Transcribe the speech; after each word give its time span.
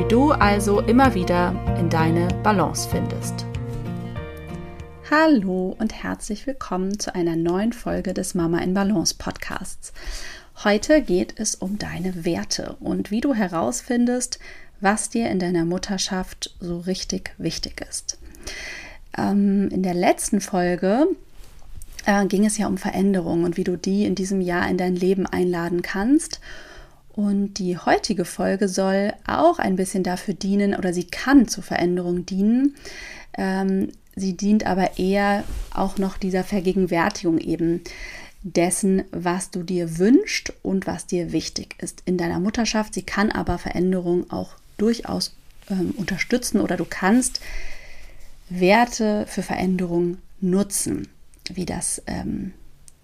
wie 0.00 0.08
du 0.08 0.30
also 0.30 0.80
immer 0.80 1.14
wieder 1.14 1.54
in 1.78 1.90
deine 1.90 2.28
Balance 2.42 2.88
findest. 2.88 3.44
Hallo 5.10 5.76
und 5.78 5.92
herzlich 5.92 6.46
willkommen 6.46 6.98
zu 6.98 7.14
einer 7.14 7.36
neuen 7.36 7.74
Folge 7.74 8.14
des 8.14 8.34
Mama 8.34 8.60
in 8.60 8.72
Balance 8.72 9.14
Podcasts. 9.18 9.92
Heute 10.64 11.02
geht 11.02 11.34
es 11.38 11.54
um 11.54 11.76
deine 11.76 12.24
Werte 12.24 12.76
und 12.80 13.10
wie 13.10 13.20
du 13.20 13.34
herausfindest, 13.34 14.38
was 14.80 15.10
dir 15.10 15.28
in 15.28 15.38
deiner 15.38 15.66
Mutterschaft 15.66 16.56
so 16.60 16.78
richtig 16.78 17.34
wichtig 17.36 17.84
ist. 17.86 18.18
Ähm, 19.18 19.68
in 19.68 19.82
der 19.82 19.92
letzten 19.94 20.40
Folge 20.40 21.08
äh, 22.06 22.24
ging 22.24 22.46
es 22.46 22.56
ja 22.56 22.68
um 22.68 22.78
Veränderungen 22.78 23.44
und 23.44 23.58
wie 23.58 23.64
du 23.64 23.76
die 23.76 24.06
in 24.06 24.14
diesem 24.14 24.40
Jahr 24.40 24.66
in 24.66 24.78
dein 24.78 24.96
Leben 24.96 25.26
einladen 25.26 25.82
kannst. 25.82 26.40
Und 27.20 27.58
die 27.58 27.76
heutige 27.76 28.24
Folge 28.24 28.66
soll 28.66 29.12
auch 29.26 29.58
ein 29.58 29.76
bisschen 29.76 30.02
dafür 30.02 30.32
dienen 30.32 30.74
oder 30.74 30.94
sie 30.94 31.04
kann 31.04 31.48
zur 31.48 31.62
Veränderung 31.62 32.24
dienen. 32.24 32.76
Ähm, 33.36 33.92
sie 34.16 34.38
dient 34.38 34.64
aber 34.64 34.98
eher 34.98 35.44
auch 35.70 35.98
noch 35.98 36.16
dieser 36.16 36.44
Vergegenwärtigung 36.44 37.36
eben 37.36 37.82
dessen, 38.42 39.02
was 39.10 39.50
du 39.50 39.62
dir 39.62 39.98
wünschst 39.98 40.54
und 40.62 40.86
was 40.86 41.04
dir 41.04 41.30
wichtig 41.30 41.76
ist 41.82 42.02
in 42.06 42.16
deiner 42.16 42.40
Mutterschaft. 42.40 42.94
Sie 42.94 43.02
kann 43.02 43.30
aber 43.30 43.58
Veränderungen 43.58 44.30
auch 44.30 44.54
durchaus 44.78 45.34
ähm, 45.68 45.92
unterstützen 45.98 46.58
oder 46.58 46.78
du 46.78 46.86
kannst 46.88 47.42
Werte 48.48 49.26
für 49.26 49.42
Veränderung 49.42 50.16
nutzen. 50.40 51.08
Wie 51.52 51.66
das, 51.66 52.00
ähm, 52.06 52.54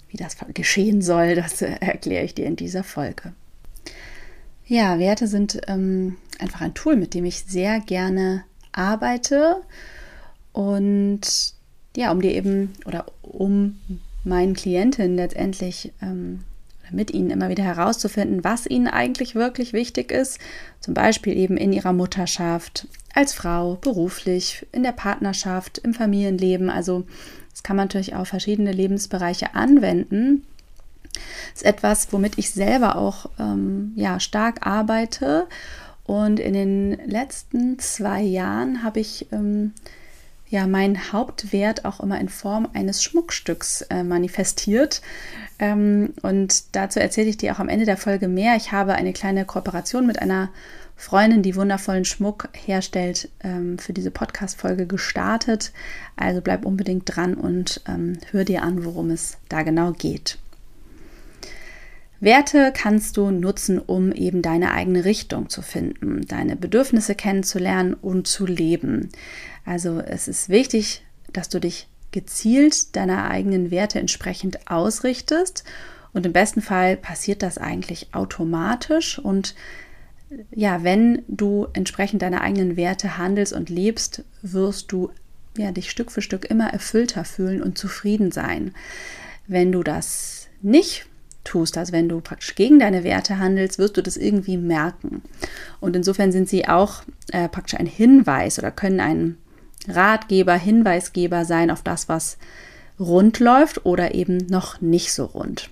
wie 0.09 0.17
das 0.17 0.39
geschehen 0.55 1.03
soll, 1.03 1.34
das 1.34 1.61
äh, 1.61 1.77
erkläre 1.81 2.25
ich 2.25 2.34
dir 2.34 2.47
in 2.47 2.56
dieser 2.56 2.83
Folge. 2.83 3.34
Ja, 4.67 4.98
Werte 4.98 5.28
sind 5.28 5.61
ähm, 5.69 6.17
einfach 6.41 6.61
ein 6.61 6.75
Tool, 6.75 6.97
mit 6.97 7.14
dem 7.14 7.25
ich 7.25 7.45
sehr 7.45 7.81
gerne 7.81 8.45
arbeite 8.72 9.62
und 10.53 11.20
ja, 11.97 12.11
um 12.11 12.20
dir 12.20 12.33
eben 12.33 12.72
oder 12.84 13.06
um 13.22 13.78
meinen 14.25 14.55
Klientinnen 14.55 15.16
letztendlich 15.16 15.93
ähm, 16.03 16.41
mit 16.91 17.12
ihnen 17.12 17.31
immer 17.31 17.49
wieder 17.49 17.65
herauszufinden, 17.65 18.44
was 18.44 18.66
ihnen 18.66 18.88
eigentlich 18.88 19.34
wirklich 19.34 19.72
wichtig 19.72 20.10
ist, 20.10 20.38
zum 20.81 20.94
Beispiel 20.94 21.37
eben 21.37 21.56
in 21.56 21.72
ihrer 21.72 21.93
Mutterschaft, 21.93 22.88
als 23.15 23.32
Frau, 23.32 23.76
beruflich, 23.76 24.66
in 24.72 24.82
der 24.82 24.93
Partnerschaft, 24.93 25.78
im 25.78 25.94
Familienleben. 25.94 26.71
Also 26.71 27.05
das 27.50 27.62
kann 27.62 27.76
man 27.76 27.87
natürlich 27.87 28.15
auf 28.15 28.28
verschiedene 28.28 28.72
Lebensbereiche 28.72 29.55
anwenden. 29.55 30.44
Das 31.53 31.62
ist 31.62 31.66
etwas, 31.66 32.12
womit 32.12 32.38
ich 32.38 32.50
selber 32.50 32.97
auch 32.97 33.31
ähm, 33.38 33.93
ja, 33.97 34.21
stark 34.21 34.66
arbeite. 34.66 35.47
Und 36.04 36.38
in 36.38 36.53
den 36.53 36.93
letzten 37.06 37.78
zwei 37.78 38.22
Jahren 38.22 38.82
habe 38.82 39.00
ich 39.00 39.26
ähm, 39.32 39.72
ja 40.49 40.66
meinen 40.66 41.12
Hauptwert 41.12 41.84
auch 41.84 42.00
immer 42.00 42.21
in 42.21 42.28
Form 42.28 42.69
eines 42.72 43.03
Schmuckstücks 43.03 43.82
äh, 43.82 44.05
manifestiert. 44.05 45.03
Ähm, 45.59 46.15
und 46.22 46.76
dazu 46.76 47.00
erzähle 47.00 47.28
ich 47.28 47.37
dir 47.37 47.53
auch 47.53 47.59
am 47.59 47.69
Ende 47.69 47.87
der 47.87 47.97
Folge 47.97 48.28
mehr. 48.28 48.56
Ich 48.56 48.72
habe 48.72 48.94
eine 48.94 49.12
kleine 49.12 49.44
Kooperation 49.44 50.06
mit 50.06 50.21
einer 50.21 50.50
Freundin, 50.97 51.43
die 51.43 51.56
wundervollen 51.56 52.05
Schmuck 52.05 52.49
herstellt, 52.53 53.28
ähm, 53.43 53.78
für 53.78 53.93
diese 53.93 54.10
Podcast-Folge 54.10 54.87
gestartet. 54.87 55.72
Also 56.16 56.41
bleib 56.41 56.65
unbedingt 56.65 57.05
dran 57.15 57.34
und 57.34 57.82
ähm, 57.87 58.19
hör 58.31 58.44
dir 58.44 58.62
an, 58.62 58.84
worum 58.84 59.10
es 59.10 59.37
da 59.49 59.62
genau 59.62 59.93
geht. 59.93 60.38
Werte 62.21 62.72
kannst 62.75 63.16
du 63.16 63.31
nutzen, 63.31 63.78
um 63.78 64.12
eben 64.12 64.43
deine 64.43 64.72
eigene 64.72 65.04
Richtung 65.04 65.49
zu 65.49 65.62
finden, 65.62 66.27
deine 66.27 66.56
Bedürfnisse 66.56 67.15
kennenzulernen 67.15 67.94
und 67.94 68.27
zu 68.27 68.47
leben. 68.47 69.10
Also 69.65 70.00
es 70.00 70.28
ist 70.28 70.49
wichtig, 70.49 71.05
dass 71.32 71.49
du 71.49 71.60
dich 71.60 71.88
gezielt 72.12 72.97
deiner 72.97 73.28
eigenen 73.28 73.71
Werte 73.71 73.99
entsprechend 73.99 74.71
ausrichtest 74.71 75.65
und 76.15 76.25
im 76.25 76.32
besten 76.32 76.62
Fall 76.62 76.97
passiert 76.97 77.43
das 77.43 77.59
eigentlich 77.59 78.15
automatisch 78.15 79.19
und 79.19 79.55
ja, 80.50 80.82
wenn 80.82 81.22
du 81.28 81.69
entsprechend 81.72 82.22
deiner 82.22 82.41
eigenen 82.41 82.76
Werte 82.76 83.19
handelst 83.19 83.53
und 83.53 83.69
lebst, 83.69 84.25
wirst 84.43 84.91
du 84.91 85.10
ja, 85.56 85.71
dich 85.72 85.91
Stück 85.91 86.10
für 86.10 86.22
Stück 86.22 86.44
immer 86.47 86.72
erfüllter 86.72 87.25
fühlen 87.25 87.62
und 87.62 87.78
zufrieden 87.78 88.32
sein. 88.32 88.75
Wenn 89.47 89.72
du 89.72 89.82
das 89.82 90.49
nicht 90.62 91.06
tust, 91.47 91.79
also 91.79 91.93
wenn 91.93 92.09
du 92.09 92.21
praktisch 92.21 92.55
gegen 92.55 92.79
deine 92.79 93.05
Werte 93.05 93.39
handelst, 93.39 93.79
wirst 93.79 93.97
du 93.97 94.03
das 94.03 94.17
irgendwie 94.17 94.57
merken. 94.57 95.23
Und 95.81 95.97
insofern 95.97 96.33
sind 96.33 96.49
sie 96.49 96.69
auch 96.69 97.03
äh, 97.33 97.49
praktisch 97.49 97.79
ein 97.79 97.87
Hinweis 97.87 98.59
oder 98.59 98.71
können 98.71 99.01
ein 99.01 99.39
Ratgeber, 99.89 100.55
Hinweisgeber 100.55 101.45
sein 101.45 101.71
auf 101.71 101.83
das, 101.83 102.09
was 102.09 102.37
rund 102.99 103.39
läuft 103.41 103.87
oder 103.87 104.15
eben 104.15 104.39
noch 104.49 104.81
nicht 104.81 105.12
so 105.12 105.25
rund. 105.27 105.71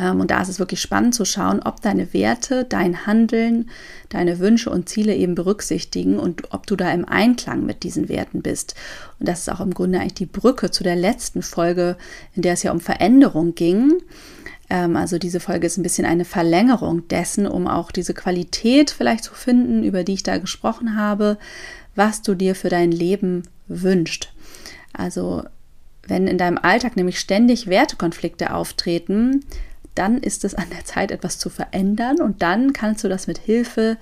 Ähm, 0.00 0.20
und 0.20 0.30
da 0.30 0.40
ist 0.40 0.48
es 0.48 0.58
wirklich 0.58 0.80
spannend 0.80 1.14
zu 1.14 1.24
schauen, 1.24 1.60
ob 1.62 1.82
deine 1.82 2.12
Werte, 2.12 2.64
dein 2.64 3.06
Handeln, 3.06 3.70
deine 4.08 4.38
Wünsche 4.38 4.70
und 4.70 4.88
Ziele 4.88 5.14
eben 5.14 5.34
berücksichtigen 5.34 6.18
und 6.18 6.52
ob 6.52 6.66
du 6.66 6.74
da 6.74 6.90
im 6.92 7.04
Einklang 7.04 7.66
mit 7.66 7.82
diesen 7.82 8.08
Werten 8.08 8.42
bist. 8.42 8.74
Und 9.18 9.28
das 9.28 9.40
ist 9.40 9.48
auch 9.50 9.60
im 9.60 9.74
Grunde 9.74 10.00
eigentlich 10.00 10.14
die 10.14 10.26
Brücke 10.26 10.70
zu 10.70 10.82
der 10.82 10.96
letzten 10.96 11.42
Folge, 11.42 11.96
in 12.34 12.42
der 12.42 12.54
es 12.54 12.62
ja 12.62 12.72
um 12.72 12.80
Veränderung 12.80 13.54
ging. 13.54 13.92
Ähm, 14.70 14.96
also 14.96 15.18
diese 15.18 15.40
Folge 15.40 15.66
ist 15.66 15.76
ein 15.76 15.82
bisschen 15.82 16.06
eine 16.06 16.24
Verlängerung 16.24 17.06
dessen, 17.08 17.46
um 17.46 17.66
auch 17.66 17.92
diese 17.92 18.14
Qualität 18.14 18.90
vielleicht 18.90 19.24
zu 19.24 19.34
finden, 19.34 19.84
über 19.84 20.02
die 20.02 20.14
ich 20.14 20.22
da 20.22 20.38
gesprochen 20.38 20.96
habe, 20.96 21.36
was 21.94 22.22
du 22.22 22.34
dir 22.34 22.54
für 22.54 22.70
dein 22.70 22.90
Leben 22.90 23.42
wünschst. 23.68 24.32
Also 24.92 25.44
wenn 26.06 26.26
in 26.26 26.38
deinem 26.38 26.58
Alltag 26.58 26.96
nämlich 26.96 27.20
ständig 27.20 27.66
Wertekonflikte 27.66 28.52
auftreten, 28.52 29.44
dann 29.94 30.18
ist 30.18 30.44
es 30.44 30.54
an 30.54 30.70
der 30.70 30.84
Zeit, 30.84 31.10
etwas 31.10 31.38
zu 31.38 31.50
verändern 31.50 32.20
und 32.20 32.42
dann 32.42 32.72
kannst 32.72 33.04
du 33.04 33.08
das 33.08 33.26
mit 33.26 33.38
Hilfe 33.38 33.98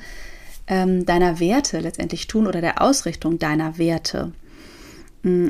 ähm, 0.67 1.07
deiner 1.07 1.41
Werte 1.41 1.81
letztendlich 1.81 2.27
tun 2.27 2.47
oder 2.47 2.61
der 2.61 2.83
Ausrichtung 2.83 3.39
deiner 3.39 3.79
Werte. 3.79 4.33
Mm, 5.23 5.49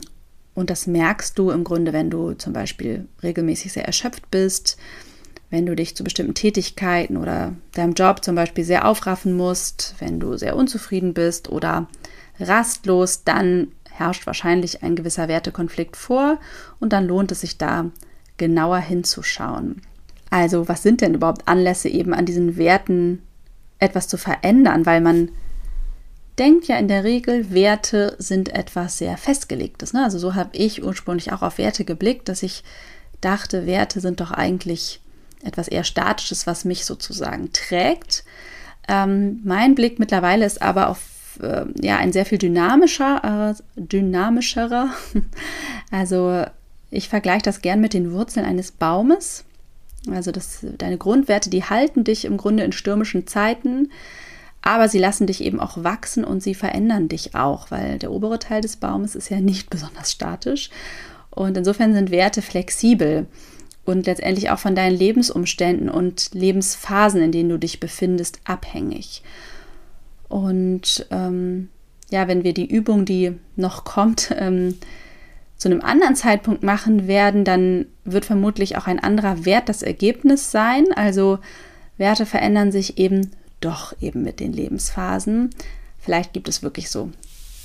und 0.55 0.71
das 0.71 0.87
merkst 0.87 1.39
du 1.39 1.51
im 1.51 1.65
Grunde, 1.65 1.93
wenn 1.93 2.11
du 2.11 2.33
zum 2.33 2.53
Beispiel 2.53 3.07
regelmäßig 3.23 3.73
sehr 3.73 3.85
erschöpft 3.85 4.31
bist, 4.31 4.77
wenn 5.51 5.67
du 5.67 5.75
dich 5.75 5.97
zu 5.97 6.05
bestimmten 6.05 6.35
Tätigkeiten 6.35 7.17
oder 7.17 7.55
deinem 7.73 7.95
Job 7.95 8.25
zum 8.25 8.35
Beispiel 8.35 8.65
sehr 8.65 8.87
aufraffen 8.87 9.37
musst, 9.37 9.95
wenn 9.99 10.21
du 10.21 10.37
sehr 10.37 10.57
unzufrieden 10.57 11.15
bist 11.15 11.49
oder 11.49 11.89
rastlos, 12.39 13.25
dann 13.25 13.69
herrscht 13.91 14.27
wahrscheinlich 14.27 14.83
ein 14.83 14.95
gewisser 14.95 15.29
Wertekonflikt 15.29 15.97
vor 15.97 16.39
und 16.81 16.93
dann 16.93 17.07
lohnt 17.07 17.33
es 17.33 17.41
sich 17.41 17.59
da 17.59 17.91
genauer 18.37 18.79
hinzuschauen. 18.79 19.83
Also 20.31 20.69
was 20.69 20.83
sind 20.83 21.01
denn 21.01 21.15
überhaupt 21.15 21.49
Anlässe 21.49 21.89
eben 21.89 22.15
an 22.15 22.27
diesen 22.27 22.57
Werten 22.57 23.23
etwas 23.79 24.09
zu 24.09 24.17
verändern, 24.17 24.87
weil 24.87 25.01
man 25.01 25.31
denkt 26.39 26.69
ja 26.69 26.79
in 26.79 26.89
der 26.89 27.05
Regel, 27.05 27.53
Werte 27.53 28.15
sind 28.19 28.55
etwas 28.55 28.99
sehr 28.99 29.17
Festgelegtes. 29.17 29.93
Ne? 29.93 30.05
Also 30.05 30.19
so 30.19 30.35
habe 30.35 30.51
ich 30.53 30.85
ursprünglich 30.85 31.33
auch 31.33 31.43
auf 31.43 31.59
Werte 31.59 31.85
geblickt, 31.85 32.29
dass 32.29 32.43
ich 32.43 32.63
dachte, 33.21 33.67
Werte 33.67 34.01
sind 34.01 34.21
doch 34.21 34.31
eigentlich 34.31 35.01
etwas 35.43 35.69
eher 35.69 35.85
Statisches, 35.85 36.47
was 36.47 36.65
mich 36.65 36.85
sozusagen 36.85 37.53
trägt. 37.53 38.25
Ähm, 38.89 39.41
mein 39.45 39.75
Blick 39.75 39.99
mittlerweile 39.99 40.45
ist 40.45 40.63
aber 40.63 40.89
auf 40.89 41.39
äh, 41.41 41.65
ja 41.81 41.97
ein 41.97 42.13
sehr 42.13 42.25
viel 42.25 42.39
dynamischer, 42.39 43.55
äh, 43.57 43.81
dynamischerer. 43.81 44.91
Also 45.91 46.45
ich 46.91 47.09
vergleiche 47.09 47.45
das 47.45 47.63
gern 47.63 47.81
mit 47.81 47.95
den 47.95 48.13
Wurzeln 48.13 48.45
eines 48.45 48.73
Baumes. 48.73 49.45
Also 50.11 50.31
das, 50.31 50.65
deine 50.79 50.99
Grundwerte, 50.99 51.51
die 51.51 51.65
halten 51.65 52.05
dich 52.05 52.25
im 52.25 52.37
Grunde 52.37 52.65
in 52.65 52.73
stürmischen 52.73 53.27
Zeiten, 53.27 53.91
aber 54.63 54.89
sie 54.89 54.99
lassen 54.99 55.27
dich 55.27 55.43
eben 55.43 55.61
auch 55.61 55.83
wachsen 55.83 56.25
und 56.25 56.43
sie 56.43 56.55
verändern 56.55 57.09
dich 57.09 57.35
auch, 57.35 57.71
weil 57.71 57.99
der 57.99 58.13
obere 58.13 58.39
Teil 58.39 58.61
des 58.61 58.77
Baumes 58.77 59.15
ist 59.15 59.29
ja 59.29 59.41
nicht 59.41 59.71
besonders 59.71 60.13
statisch. 60.13 60.71
Und 61.31 61.57
insofern 61.57 61.95
sind 61.95 62.11
Werte 62.11 62.43
flexibel 62.43 63.27
und 63.85 64.07
letztendlich 64.07 64.51
auch 64.51 64.59
von 64.59 64.75
deinen 64.75 64.97
Lebensumständen 64.97 65.89
und 65.89 66.31
Lebensphasen, 66.35 67.23
in 67.23 67.33
denen 67.33 67.49
du 67.49 67.59
dich 67.59 67.81
befindest, 67.81 68.41
abhängig. 68.45 69.23
Und 70.29 71.07
ähm, 71.11 71.69
ja, 72.11 72.29
wenn 72.29 72.45
wir 72.45 72.55
die 72.55 72.67
Übung, 72.67 73.05
die 73.05 73.33
noch 73.57 73.85
kommt, 73.85 74.35
ähm, 74.39 74.77
zu 75.59 75.69
einem 75.69 75.83
anderen 75.83 76.15
Zeitpunkt 76.17 76.63
machen 76.63 77.07
werden, 77.09 77.45
dann 77.45 77.87
wird 78.05 78.25
vermutlich 78.25 78.77
auch 78.77 78.87
ein 78.87 79.01
anderer 79.01 79.45
Wert 79.45 79.69
das 79.69 79.83
Ergebnis 79.83 80.51
sein. 80.51 80.87
Also 80.95 81.41
Werte 81.99 82.27
verändern 82.27 82.73
sich 82.73 82.97
eben 82.97 83.33
doch 83.61 83.95
eben 84.01 84.23
mit 84.23 84.41
den 84.41 84.53
Lebensphasen. 84.53 85.51
Vielleicht 86.01 86.33
gibt 86.33 86.49
es 86.49 86.63
wirklich 86.63 86.91
so 86.91 87.11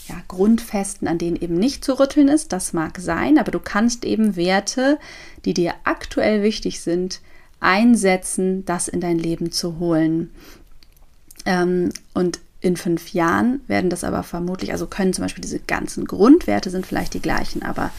ja, 0.09 0.15
Grundfesten, 0.27 1.07
an 1.07 1.19
denen 1.19 1.37
eben 1.37 1.55
nicht 1.55 1.85
zu 1.85 1.99
rütteln 1.99 2.27
ist. 2.27 2.51
Das 2.51 2.73
mag 2.73 2.97
sein, 2.99 3.37
aber 3.37 3.51
du 3.51 3.59
kannst 3.59 4.05
eben 4.05 4.35
Werte, 4.35 4.99
die 5.45 5.53
dir 5.53 5.75
aktuell 5.83 6.43
wichtig 6.43 6.81
sind, 6.81 7.21
einsetzen, 7.59 8.65
das 8.65 8.87
in 8.87 8.99
dein 9.01 9.19
Leben 9.19 9.51
zu 9.51 9.79
holen. 9.79 10.31
Ähm, 11.45 11.89
und 12.13 12.39
in 12.63 12.77
fünf 12.77 13.11
Jahren 13.13 13.59
werden 13.67 13.89
das 13.89 14.05
aber 14.05 14.23
vermutlich, 14.23 14.71
also 14.71 14.87
können 14.87 15.11
zum 15.11 15.23
Beispiel 15.25 15.41
diese 15.41 15.59
ganzen 15.59 16.05
Grundwerte 16.05 16.69
sind 16.69 16.87
vielleicht 16.87 17.13
die 17.13 17.21
gleichen, 17.21 17.61
aber 17.61 17.91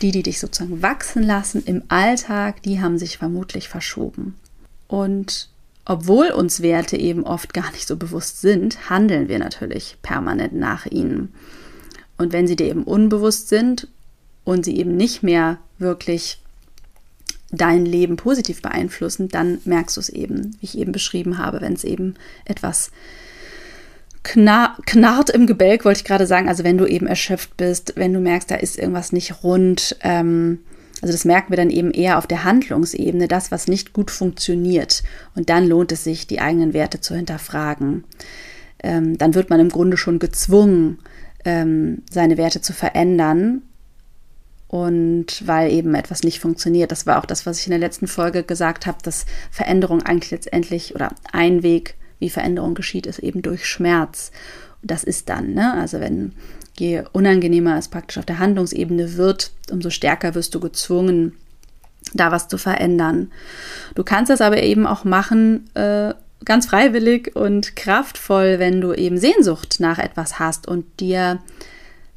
die, 0.00 0.10
die 0.10 0.22
dich 0.22 0.40
sozusagen 0.40 0.80
wachsen 0.80 1.22
lassen 1.22 1.62
im 1.66 1.82
Alltag, 1.88 2.62
die 2.62 2.80
haben 2.80 2.98
sich 2.98 3.18
vermutlich 3.18 3.68
verschoben. 3.68 4.36
Und 4.88 5.50
obwohl 5.84 6.28
uns 6.28 6.62
Werte 6.62 6.96
eben 6.96 7.24
oft 7.24 7.52
gar 7.52 7.70
nicht 7.72 7.86
so 7.86 7.96
bewusst 7.96 8.40
sind, 8.40 8.88
handeln 8.88 9.28
wir 9.28 9.38
natürlich 9.38 9.98
permanent 10.00 10.54
nach 10.54 10.86
ihnen. 10.86 11.34
Und 12.16 12.32
wenn 12.32 12.46
sie 12.46 12.56
dir 12.56 12.68
eben 12.68 12.84
unbewusst 12.84 13.50
sind 13.50 13.88
und 14.44 14.64
sie 14.64 14.78
eben 14.78 14.96
nicht 14.96 15.22
mehr 15.22 15.58
wirklich 15.78 16.40
dein 17.50 17.84
Leben 17.84 18.16
positiv 18.16 18.62
beeinflussen, 18.62 19.28
dann 19.28 19.58
merkst 19.66 19.98
du 19.98 20.00
es 20.00 20.08
eben, 20.08 20.56
wie 20.60 20.64
ich 20.64 20.78
eben 20.78 20.92
beschrieben 20.92 21.36
habe, 21.36 21.60
wenn 21.60 21.74
es 21.74 21.84
eben 21.84 22.14
etwas 22.46 22.90
knar 24.24 24.76
knarrt 24.86 25.30
im 25.30 25.46
Gebälk, 25.46 25.84
wollte 25.84 26.00
ich 26.00 26.04
gerade 26.04 26.26
sagen. 26.26 26.48
Also 26.48 26.64
wenn 26.64 26.78
du 26.78 26.86
eben 26.86 27.06
erschöpft 27.06 27.56
bist, 27.56 27.92
wenn 27.96 28.12
du 28.12 28.18
merkst, 28.18 28.50
da 28.50 28.56
ist 28.56 28.76
irgendwas 28.76 29.12
nicht 29.12 29.44
rund. 29.44 29.96
Ähm, 30.00 30.58
also 31.00 31.12
das 31.12 31.24
merken 31.24 31.50
wir 31.50 31.56
dann 31.56 31.70
eben 31.70 31.90
eher 31.90 32.18
auf 32.18 32.26
der 32.26 32.44
Handlungsebene, 32.44 33.28
das, 33.28 33.52
was 33.52 33.68
nicht 33.68 33.92
gut 33.92 34.10
funktioniert. 34.10 35.02
Und 35.36 35.50
dann 35.50 35.68
lohnt 35.68 35.92
es 35.92 36.02
sich, 36.02 36.26
die 36.26 36.40
eigenen 36.40 36.72
Werte 36.72 37.00
zu 37.00 37.14
hinterfragen. 37.14 38.04
Ähm, 38.82 39.18
dann 39.18 39.34
wird 39.34 39.50
man 39.50 39.60
im 39.60 39.68
Grunde 39.68 39.96
schon 39.96 40.18
gezwungen, 40.18 40.98
ähm, 41.44 42.02
seine 42.10 42.38
Werte 42.38 42.62
zu 42.62 42.72
verändern. 42.72 43.62
Und 44.68 45.46
weil 45.46 45.70
eben 45.70 45.94
etwas 45.94 46.22
nicht 46.22 46.40
funktioniert, 46.40 46.90
das 46.90 47.06
war 47.06 47.18
auch 47.18 47.26
das, 47.26 47.44
was 47.44 47.60
ich 47.60 47.66
in 47.66 47.72
der 47.72 47.78
letzten 47.78 48.08
Folge 48.08 48.42
gesagt 48.42 48.86
habe, 48.86 48.98
dass 49.02 49.26
Veränderung 49.50 50.02
eigentlich 50.02 50.30
letztendlich 50.30 50.94
oder 50.94 51.10
ein 51.30 51.62
Weg 51.62 51.96
wie 52.18 52.30
Veränderung 52.30 52.74
geschieht, 52.74 53.06
ist 53.06 53.18
eben 53.18 53.42
durch 53.42 53.66
Schmerz. 53.66 54.30
Und 54.82 54.90
das 54.90 55.04
ist 55.04 55.28
dann, 55.28 55.54
ne? 55.54 55.74
also 55.74 56.00
wenn 56.00 56.32
je 56.78 57.04
unangenehmer 57.12 57.76
es 57.78 57.88
praktisch 57.88 58.18
auf 58.18 58.26
der 58.26 58.38
Handlungsebene 58.38 59.16
wird, 59.16 59.52
umso 59.70 59.90
stärker 59.90 60.34
wirst 60.34 60.54
du 60.54 60.60
gezwungen, 60.60 61.36
da 62.12 62.32
was 62.32 62.48
zu 62.48 62.58
verändern. 62.58 63.30
Du 63.94 64.04
kannst 64.04 64.30
das 64.30 64.40
aber 64.40 64.62
eben 64.62 64.86
auch 64.86 65.04
machen, 65.04 65.70
äh, 65.74 66.14
ganz 66.44 66.66
freiwillig 66.66 67.34
und 67.34 67.76
kraftvoll, 67.76 68.58
wenn 68.58 68.80
du 68.80 68.92
eben 68.92 69.16
Sehnsucht 69.16 69.76
nach 69.78 69.98
etwas 69.98 70.38
hast 70.38 70.68
und 70.68 70.84
dir 71.00 71.40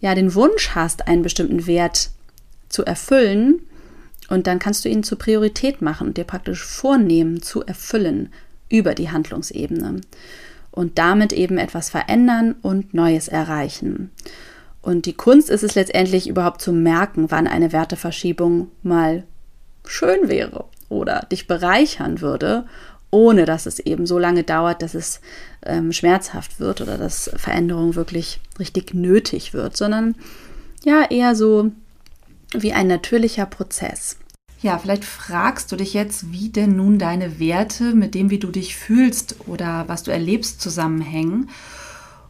ja 0.01 0.15
den 0.15 0.35
Wunsch 0.35 0.71
hast, 0.75 1.07
einen 1.07 1.21
bestimmten 1.21 1.65
Wert 1.65 2.09
zu 2.69 2.83
erfüllen. 2.83 3.61
Und 4.29 4.45
dann 4.45 4.59
kannst 4.59 4.83
du 4.83 4.89
ihn 4.89 5.03
zur 5.03 5.17
Priorität 5.17 5.81
machen 5.81 6.07
und 6.07 6.17
dir 6.17 6.25
praktisch 6.25 6.63
vornehmen 6.63 7.41
zu 7.41 7.63
erfüllen 7.63 8.29
über 8.69 8.95
die 8.95 9.09
Handlungsebene 9.09 10.01
und 10.71 10.97
damit 10.97 11.33
eben 11.33 11.57
etwas 11.57 11.89
verändern 11.89 12.55
und 12.61 12.93
Neues 12.93 13.27
erreichen. 13.27 14.11
Und 14.81 15.05
die 15.05 15.13
Kunst 15.13 15.49
ist 15.49 15.63
es 15.63 15.75
letztendlich 15.75 16.29
überhaupt 16.29 16.61
zu 16.61 16.71
merken, 16.71 17.29
wann 17.29 17.47
eine 17.47 17.71
Werteverschiebung 17.71 18.69
mal 18.83 19.23
schön 19.85 20.29
wäre 20.29 20.65
oder 20.89 21.27
dich 21.31 21.47
bereichern 21.47 22.21
würde, 22.21 22.65
ohne 23.09 23.45
dass 23.45 23.65
es 23.65 23.79
eben 23.79 24.05
so 24.05 24.19
lange 24.19 24.43
dauert, 24.43 24.81
dass 24.81 24.93
es 24.93 25.21
ähm, 25.65 25.91
schmerzhaft 25.91 26.59
wird 26.59 26.81
oder 26.81 26.97
dass 26.97 27.31
Veränderung 27.35 27.95
wirklich 27.95 28.39
richtig 28.59 28.93
nötig 28.93 29.53
wird, 29.53 29.75
sondern 29.75 30.15
ja 30.83 31.05
eher 31.09 31.35
so 31.35 31.71
wie 32.53 32.73
ein 32.73 32.87
natürlicher 32.87 33.45
Prozess. 33.45 34.17
Ja, 34.61 34.79
vielleicht 34.79 35.05
fragst 35.05 35.71
du 35.71 35.75
dich 35.75 35.93
jetzt, 35.93 36.31
wie 36.31 36.49
denn 36.49 36.75
nun 36.75 36.97
deine 36.97 37.39
Werte 37.39 37.93
mit 37.93 38.15
dem, 38.15 38.29
wie 38.31 38.39
du 38.39 38.49
dich 38.49 38.75
fühlst 38.75 39.35
oder 39.45 39.87
was 39.87 40.03
du 40.03 40.11
erlebst, 40.11 40.61
zusammenhängen. 40.61 41.49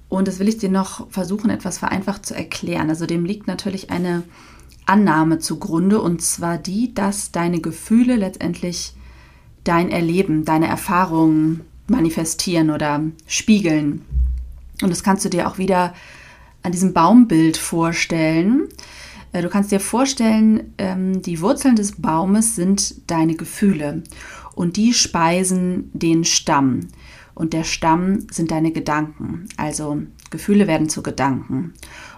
Und 0.09 0.27
das 0.27 0.39
will 0.39 0.49
ich 0.49 0.57
dir 0.57 0.69
noch 0.69 1.09
versuchen, 1.09 1.49
etwas 1.49 1.77
vereinfacht 1.77 2.25
zu 2.25 2.35
erklären. 2.35 2.89
Also 2.89 3.05
dem 3.05 3.25
liegt 3.25 3.47
natürlich 3.47 3.91
eine 3.91 4.23
Annahme 4.85 5.39
zugrunde, 5.39 6.01
und 6.01 6.21
zwar 6.21 6.57
die, 6.57 6.93
dass 6.93 7.31
deine 7.31 7.59
Gefühle 7.59 8.15
letztendlich 8.15 8.93
dein 9.63 9.89
Erleben, 9.89 10.45
deine 10.45 10.67
Erfahrungen 10.67 11.61
manifestieren 11.87 12.69
oder 12.69 13.01
spiegeln. 13.25 14.05
Und 14.81 14.89
das 14.89 15.03
kannst 15.03 15.25
du 15.25 15.29
dir 15.29 15.47
auch 15.47 15.57
wieder 15.57 15.93
an 16.63 16.71
diesem 16.71 16.93
Baumbild 16.93 17.57
vorstellen. 17.57 18.67
Äh, 19.31 19.41
du 19.41 19.49
kannst 19.49 19.71
dir 19.71 19.79
vorstellen, 19.79 20.73
ähm, 20.77 21.21
die 21.21 21.41
Wurzeln 21.41 21.75
des 21.75 22.01
Baumes 22.01 22.55
sind 22.55 23.09
deine 23.09 23.35
Gefühle 23.35 24.03
und 24.55 24.77
die 24.77 24.93
speisen 24.93 25.91
den 25.93 26.23
Stamm. 26.23 26.87
Und 27.35 27.53
der 27.53 27.63
Stamm 27.63 28.25
sind 28.31 28.49
deine 28.49 28.71
Gedanken. 28.71 29.47
Also 29.57 30.01
Gefühle 30.31 30.65
werden 30.65 30.89
zu 30.89 31.03
Gedanken. 31.03 31.73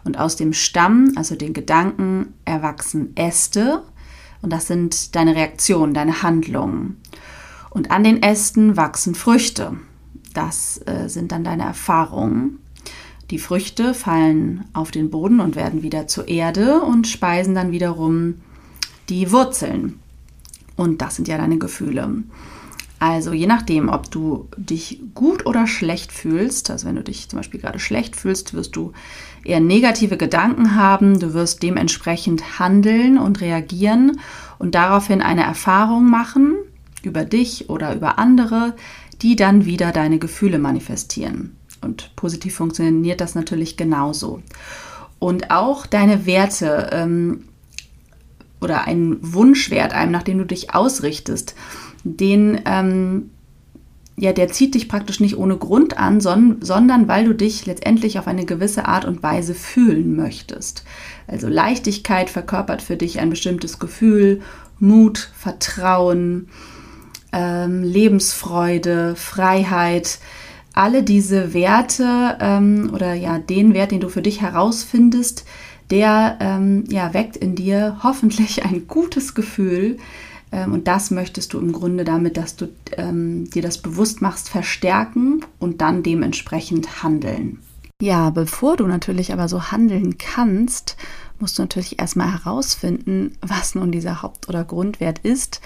Und 0.05 0.17
aus 0.17 0.37
dem 0.37 0.53
Stamm, 0.53 1.11
also 1.17 1.35
den 1.35 1.53
Gedanken, 1.53 2.33
erwachsen 2.45 3.15
Äste. 3.17 3.83
Und 4.41 4.53
das 4.53 4.67
sind 4.67 5.15
deine 5.15 5.35
Reaktionen, 5.35 5.93
deine 5.93 6.23
Handlungen. 6.23 7.01
Und 7.69 7.91
an 7.91 8.05
den 8.05 8.23
Ästen 8.23 8.77
wachsen 8.77 9.13
Früchte. 9.13 9.75
Das 10.33 10.79
äh, 10.85 11.09
sind 11.09 11.33
dann 11.33 11.43
deine 11.43 11.63
Erfahrungen. 11.63 12.59
Die 13.31 13.37
Früchte 13.37 13.93
fallen 13.93 14.65
auf 14.73 14.91
den 14.91 15.11
Boden 15.11 15.39
und 15.39 15.55
werden 15.55 15.83
wieder 15.83 16.07
zur 16.07 16.27
Erde 16.27 16.81
und 16.81 17.07
speisen 17.07 17.53
dann 17.53 17.71
wiederum 17.71 18.35
die 19.07 19.31
Wurzeln. 19.31 19.99
Und 20.75 21.01
das 21.01 21.15
sind 21.15 21.27
ja 21.27 21.37
deine 21.37 21.59
Gefühle. 21.59 22.23
Also 22.99 23.31
je 23.31 23.47
nachdem, 23.47 23.87
ob 23.87 24.11
du 24.11 24.49
dich 24.57 25.01
gut 25.13 25.45
oder 25.45 25.67
schlecht 25.67 26.11
fühlst, 26.11 26.69
also 26.69 26.87
wenn 26.87 26.95
du 26.95 27.03
dich 27.03 27.29
zum 27.29 27.37
Beispiel 27.37 27.59
gerade 27.59 27.79
schlecht 27.79 28.15
fühlst, 28.15 28.53
wirst 28.53 28.75
du 28.75 28.91
eher 29.45 29.61
negative 29.61 30.17
Gedanken 30.17 30.75
haben, 30.75 31.19
du 31.19 31.33
wirst 31.33 31.63
dementsprechend 31.63 32.59
handeln 32.59 33.17
und 33.17 33.39
reagieren 33.39 34.19
und 34.57 34.75
daraufhin 34.75 35.21
eine 35.21 35.43
Erfahrung 35.43 36.09
machen 36.09 36.55
über 37.03 37.23
dich 37.23 37.69
oder 37.69 37.95
über 37.95 38.19
andere, 38.19 38.75
die 39.21 39.37
dann 39.37 39.65
wieder 39.65 39.93
deine 39.93 40.19
Gefühle 40.19 40.59
manifestieren. 40.59 41.58
Und 41.81 42.15
positiv 42.15 42.55
funktioniert 42.55 43.21
das 43.21 43.35
natürlich 43.35 43.77
genauso. 43.77 44.41
Und 45.19 45.51
auch 45.51 45.85
deine 45.85 46.25
Werte 46.25 46.89
ähm, 46.91 47.45
oder 48.61 48.85
ein 48.85 49.17
Wunschwert, 49.21 49.93
einem, 49.93 50.11
nach 50.11 50.23
dem 50.23 50.37
du 50.37 50.45
dich 50.45 50.73
ausrichtest, 50.73 51.55
den, 52.03 52.61
ähm, 52.65 53.31
ja, 54.17 54.33
der 54.33 54.49
zieht 54.49 54.75
dich 54.75 54.89
praktisch 54.89 55.19
nicht 55.19 55.37
ohne 55.37 55.57
Grund 55.57 55.97
an, 55.97 56.19
sondern, 56.19 56.61
sondern 56.61 57.07
weil 57.07 57.25
du 57.25 57.33
dich 57.33 57.65
letztendlich 57.65 58.19
auf 58.19 58.27
eine 58.27 58.45
gewisse 58.45 58.85
Art 58.85 59.05
und 59.05 59.23
Weise 59.23 59.53
fühlen 59.53 60.15
möchtest. 60.15 60.83
Also 61.27 61.47
Leichtigkeit 61.47 62.29
verkörpert 62.29 62.81
für 62.81 62.97
dich 62.97 63.19
ein 63.19 63.29
bestimmtes 63.29 63.79
Gefühl, 63.79 64.41
Mut, 64.79 65.31
Vertrauen, 65.37 66.49
ähm, 67.31 67.83
Lebensfreude, 67.83 69.15
Freiheit, 69.15 70.19
alle 70.79 71.03
diese 71.03 71.53
Werte 71.53 72.37
ähm, 72.39 72.91
oder 72.93 73.13
ja 73.13 73.37
den 73.37 73.73
Wert, 73.73 73.91
den 73.91 73.99
du 73.99 74.07
für 74.07 74.21
dich 74.21 74.41
herausfindest, 74.41 75.43
der 75.91 76.37
ähm, 76.39 76.85
ja 76.87 77.13
weckt 77.13 77.35
in 77.35 77.55
dir 77.55 77.97
hoffentlich 78.01 78.63
ein 78.63 78.87
gutes 78.87 79.35
Gefühl. 79.35 79.97
Ähm, 80.53 80.71
und 80.71 80.87
das 80.87 81.11
möchtest 81.11 81.51
du 81.51 81.59
im 81.59 81.73
Grunde 81.73 82.05
damit, 82.05 82.37
dass 82.37 82.55
du 82.55 82.69
ähm, 82.95 83.49
dir 83.49 83.61
das 83.61 83.79
bewusst 83.79 84.21
machst, 84.21 84.47
verstärken 84.47 85.41
und 85.59 85.81
dann 85.81 86.01
dementsprechend 86.01 87.03
handeln. 87.03 87.59
Ja, 88.01 88.29
bevor 88.29 88.77
du 88.77 88.87
natürlich 88.87 89.33
aber 89.33 89.49
so 89.49 89.73
handeln 89.73 90.17
kannst, 90.17 90.95
musst 91.39 91.57
du 91.57 91.63
natürlich 91.63 91.99
erstmal 91.99 92.31
herausfinden, 92.31 93.37
was 93.41 93.75
nun 93.75 93.91
dieser 93.91 94.21
Haupt- 94.21 94.47
oder 94.47 94.63
Grundwert 94.63 95.19
ist 95.19 95.59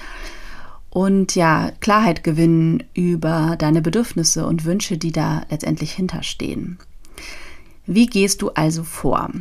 und 0.94 1.34
ja, 1.34 1.72
Klarheit 1.80 2.24
gewinnen 2.24 2.84
über 2.94 3.56
deine 3.58 3.82
Bedürfnisse 3.82 4.46
und 4.46 4.64
Wünsche, 4.64 5.00
die 5.00 5.12
da 5.12 5.44
letztendlich 5.50 5.94
hinterstehen. 5.94 6.78
Wie 7.88 8.06
gehst 8.06 8.44
du 8.44 8.52
also 8.52 8.84
vor? 8.84 9.32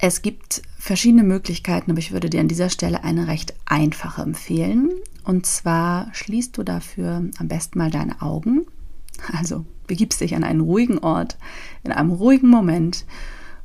Es 0.00 0.20
gibt 0.20 0.62
verschiedene 0.76 1.22
Möglichkeiten, 1.22 1.92
aber 1.92 2.00
ich 2.00 2.10
würde 2.10 2.28
dir 2.28 2.40
an 2.40 2.48
dieser 2.48 2.70
Stelle 2.70 3.04
eine 3.04 3.28
recht 3.28 3.54
einfache 3.66 4.22
empfehlen. 4.22 4.90
Und 5.22 5.46
zwar 5.46 6.12
schließt 6.12 6.58
du 6.58 6.64
dafür 6.64 7.22
am 7.38 7.46
besten 7.46 7.78
mal 7.78 7.92
deine 7.92 8.20
Augen. 8.20 8.66
Also 9.32 9.64
begibst 9.86 10.20
dich 10.20 10.34
an 10.34 10.42
einen 10.42 10.60
ruhigen 10.60 10.98
Ort, 10.98 11.38
in 11.84 11.92
einem 11.92 12.10
ruhigen 12.10 12.48
Moment, 12.48 13.04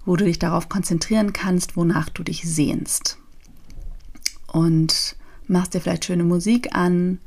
wo 0.05 0.15
du 0.15 0.25
dich 0.25 0.37
darauf 0.37 0.69
konzentrieren 0.69 1.33
kannst, 1.33 1.75
wonach 1.75 2.09
du 2.09 2.21
dich 2.21 2.43
sehnst. 2.43 3.17
Und 4.45 5.15
machst 5.47 5.73
dir 5.73 5.81
vielleicht 5.81 6.05
schöne 6.05 6.23
Musik 6.23 6.75
an. 6.75 7.19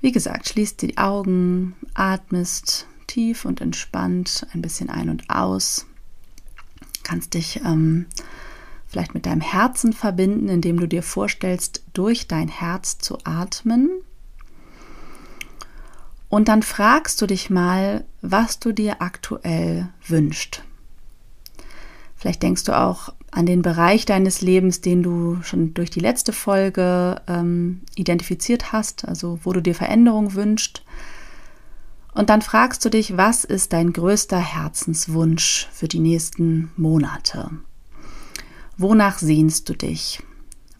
Wie 0.00 0.12
gesagt, 0.12 0.48
schließt 0.48 0.80
die 0.82 0.98
Augen, 0.98 1.74
atmest 1.94 2.86
tief 3.06 3.44
und 3.44 3.60
entspannt 3.60 4.46
ein 4.52 4.62
bisschen 4.62 4.88
ein 4.88 5.10
und 5.10 5.28
aus 5.28 5.86
kannst 7.02 7.34
dich 7.34 7.60
ähm, 7.64 8.06
vielleicht 8.86 9.14
mit 9.14 9.26
deinem 9.26 9.40
Herzen 9.40 9.92
verbinden, 9.92 10.48
indem 10.48 10.78
du 10.78 10.86
dir 10.86 11.02
vorstellst, 11.02 11.82
durch 11.92 12.28
dein 12.28 12.48
Herz 12.48 12.98
zu 12.98 13.18
atmen. 13.24 13.90
Und 16.28 16.48
dann 16.48 16.62
fragst 16.62 17.20
du 17.20 17.26
dich 17.26 17.50
mal, 17.50 18.04
was 18.22 18.60
du 18.60 18.72
dir 18.72 19.02
aktuell 19.02 19.88
wünschst. 20.06 20.62
Vielleicht 22.14 22.42
denkst 22.42 22.64
du 22.64 22.78
auch 22.78 23.12
an 23.30 23.46
den 23.46 23.62
Bereich 23.62 24.04
deines 24.06 24.40
Lebens, 24.40 24.80
den 24.80 25.02
du 25.02 25.40
schon 25.42 25.72
durch 25.74 25.90
die 25.90 26.00
letzte 26.00 26.32
Folge 26.32 27.20
ähm, 27.28 27.82
identifiziert 27.94 28.72
hast, 28.72 29.06
also 29.06 29.38
wo 29.44 29.52
du 29.52 29.60
dir 29.60 29.74
Veränderung 29.74 30.34
wünschst. 30.34 30.82
Und 32.12 32.28
dann 32.28 32.42
fragst 32.42 32.84
du 32.84 32.88
dich, 32.88 33.16
was 33.16 33.44
ist 33.44 33.72
dein 33.72 33.92
größter 33.92 34.38
Herzenswunsch 34.38 35.68
für 35.72 35.86
die 35.86 36.00
nächsten 36.00 36.72
Monate? 36.76 37.50
Wonach 38.76 39.18
sehnst 39.18 39.68
du 39.68 39.74
dich? 39.74 40.20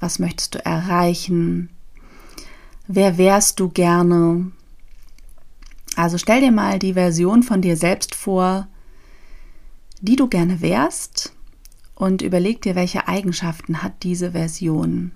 Was 0.00 0.18
möchtest 0.18 0.56
du 0.56 0.64
erreichen? 0.64 1.70
Wer 2.88 3.16
wärst 3.16 3.60
du 3.60 3.68
gerne? 3.68 4.50
Also 5.94 6.18
stell 6.18 6.40
dir 6.40 6.50
mal 6.50 6.80
die 6.80 6.94
Version 6.94 7.44
von 7.44 7.62
dir 7.62 7.76
selbst 7.76 8.14
vor, 8.14 8.66
die 10.00 10.16
du 10.16 10.26
gerne 10.28 10.60
wärst 10.60 11.32
und 12.00 12.22
überleg 12.22 12.62
dir, 12.62 12.74
welche 12.74 13.08
Eigenschaften 13.08 13.82
hat 13.82 14.02
diese 14.02 14.32
Version. 14.32 15.12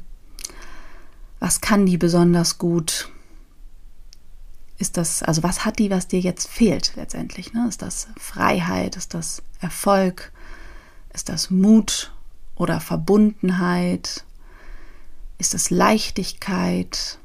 Was 1.40 1.60
kann 1.60 1.86
die 1.86 1.96
besonders 1.96 2.58
gut? 2.58 3.10
ist 4.78 4.96
das, 4.96 5.22
also 5.22 5.42
was 5.42 5.64
hat 5.64 5.78
die, 5.78 5.90
was 5.90 6.08
dir 6.08 6.20
jetzt 6.20 6.48
fehlt 6.48 6.92
letztendlich? 6.96 7.54
Ne? 7.54 7.66
Ist 7.68 7.80
das 7.80 8.08
Freiheit? 8.18 8.96
Ist 8.96 9.14
das 9.14 9.42
Erfolg? 9.60 10.32
Ist 11.14 11.28
das 11.28 11.50
Mut 11.50 12.12
oder 12.54 12.80
Verbundenheit? 12.80 14.24
Ist 15.38 15.54
das 15.54 15.70
Leichtigkeit? 15.70 17.18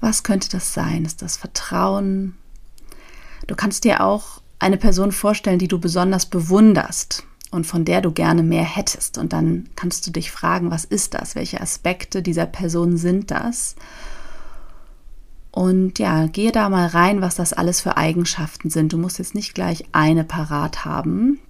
Was 0.00 0.22
könnte 0.22 0.48
das 0.48 0.74
sein? 0.74 1.04
Ist 1.04 1.22
das 1.22 1.36
Vertrauen? 1.36 2.36
Du 3.46 3.56
kannst 3.56 3.84
dir 3.84 4.04
auch 4.04 4.42
eine 4.58 4.76
Person 4.76 5.12
vorstellen, 5.12 5.58
die 5.58 5.68
du 5.68 5.78
besonders 5.78 6.26
bewunderst 6.26 7.24
und 7.50 7.66
von 7.66 7.84
der 7.84 8.00
du 8.00 8.12
gerne 8.12 8.42
mehr 8.42 8.64
hättest. 8.64 9.18
Und 9.18 9.32
dann 9.32 9.68
kannst 9.76 10.06
du 10.06 10.10
dich 10.10 10.30
fragen, 10.30 10.70
was 10.70 10.84
ist 10.84 11.14
das? 11.14 11.34
Welche 11.34 11.60
Aspekte 11.60 12.22
dieser 12.22 12.46
Person 12.46 12.96
sind 12.96 13.30
das? 13.30 13.74
Und 15.50 15.98
ja, 15.98 16.26
gehe 16.26 16.52
da 16.52 16.68
mal 16.68 16.86
rein, 16.86 17.20
was 17.20 17.34
das 17.34 17.52
alles 17.52 17.80
für 17.80 17.96
Eigenschaften 17.96 18.70
sind. 18.70 18.92
Du 18.92 18.98
musst 18.98 19.18
jetzt 19.18 19.34
nicht 19.34 19.54
gleich 19.54 19.86
eine 19.92 20.24
parat 20.24 20.84
haben. 20.84 21.40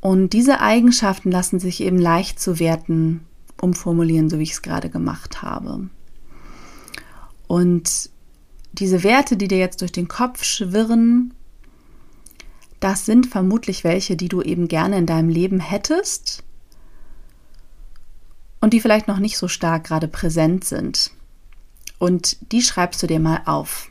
Und 0.00 0.30
diese 0.32 0.60
Eigenschaften 0.60 1.30
lassen 1.30 1.58
sich 1.58 1.80
eben 1.80 1.98
leicht 1.98 2.38
zu 2.38 2.58
Werten 2.58 3.24
umformulieren, 3.60 4.28
so 4.28 4.38
wie 4.38 4.42
ich 4.42 4.52
es 4.52 4.62
gerade 4.62 4.90
gemacht 4.90 5.42
habe. 5.42 5.88
Und 7.46 8.10
diese 8.72 9.04
Werte, 9.04 9.36
die 9.36 9.48
dir 9.48 9.58
jetzt 9.58 9.80
durch 9.80 9.92
den 9.92 10.08
Kopf 10.08 10.42
schwirren, 10.44 11.34
das 12.82 13.06
sind 13.06 13.26
vermutlich 13.26 13.84
welche, 13.84 14.16
die 14.16 14.28
du 14.28 14.42
eben 14.42 14.66
gerne 14.66 14.98
in 14.98 15.06
deinem 15.06 15.28
Leben 15.28 15.60
hättest 15.60 16.42
und 18.60 18.72
die 18.72 18.80
vielleicht 18.80 19.06
noch 19.06 19.18
nicht 19.18 19.38
so 19.38 19.46
stark 19.46 19.84
gerade 19.84 20.08
präsent 20.08 20.64
sind. 20.64 21.12
Und 21.98 22.38
die 22.52 22.62
schreibst 22.62 23.00
du 23.02 23.06
dir 23.06 23.20
mal 23.20 23.42
auf. 23.46 23.88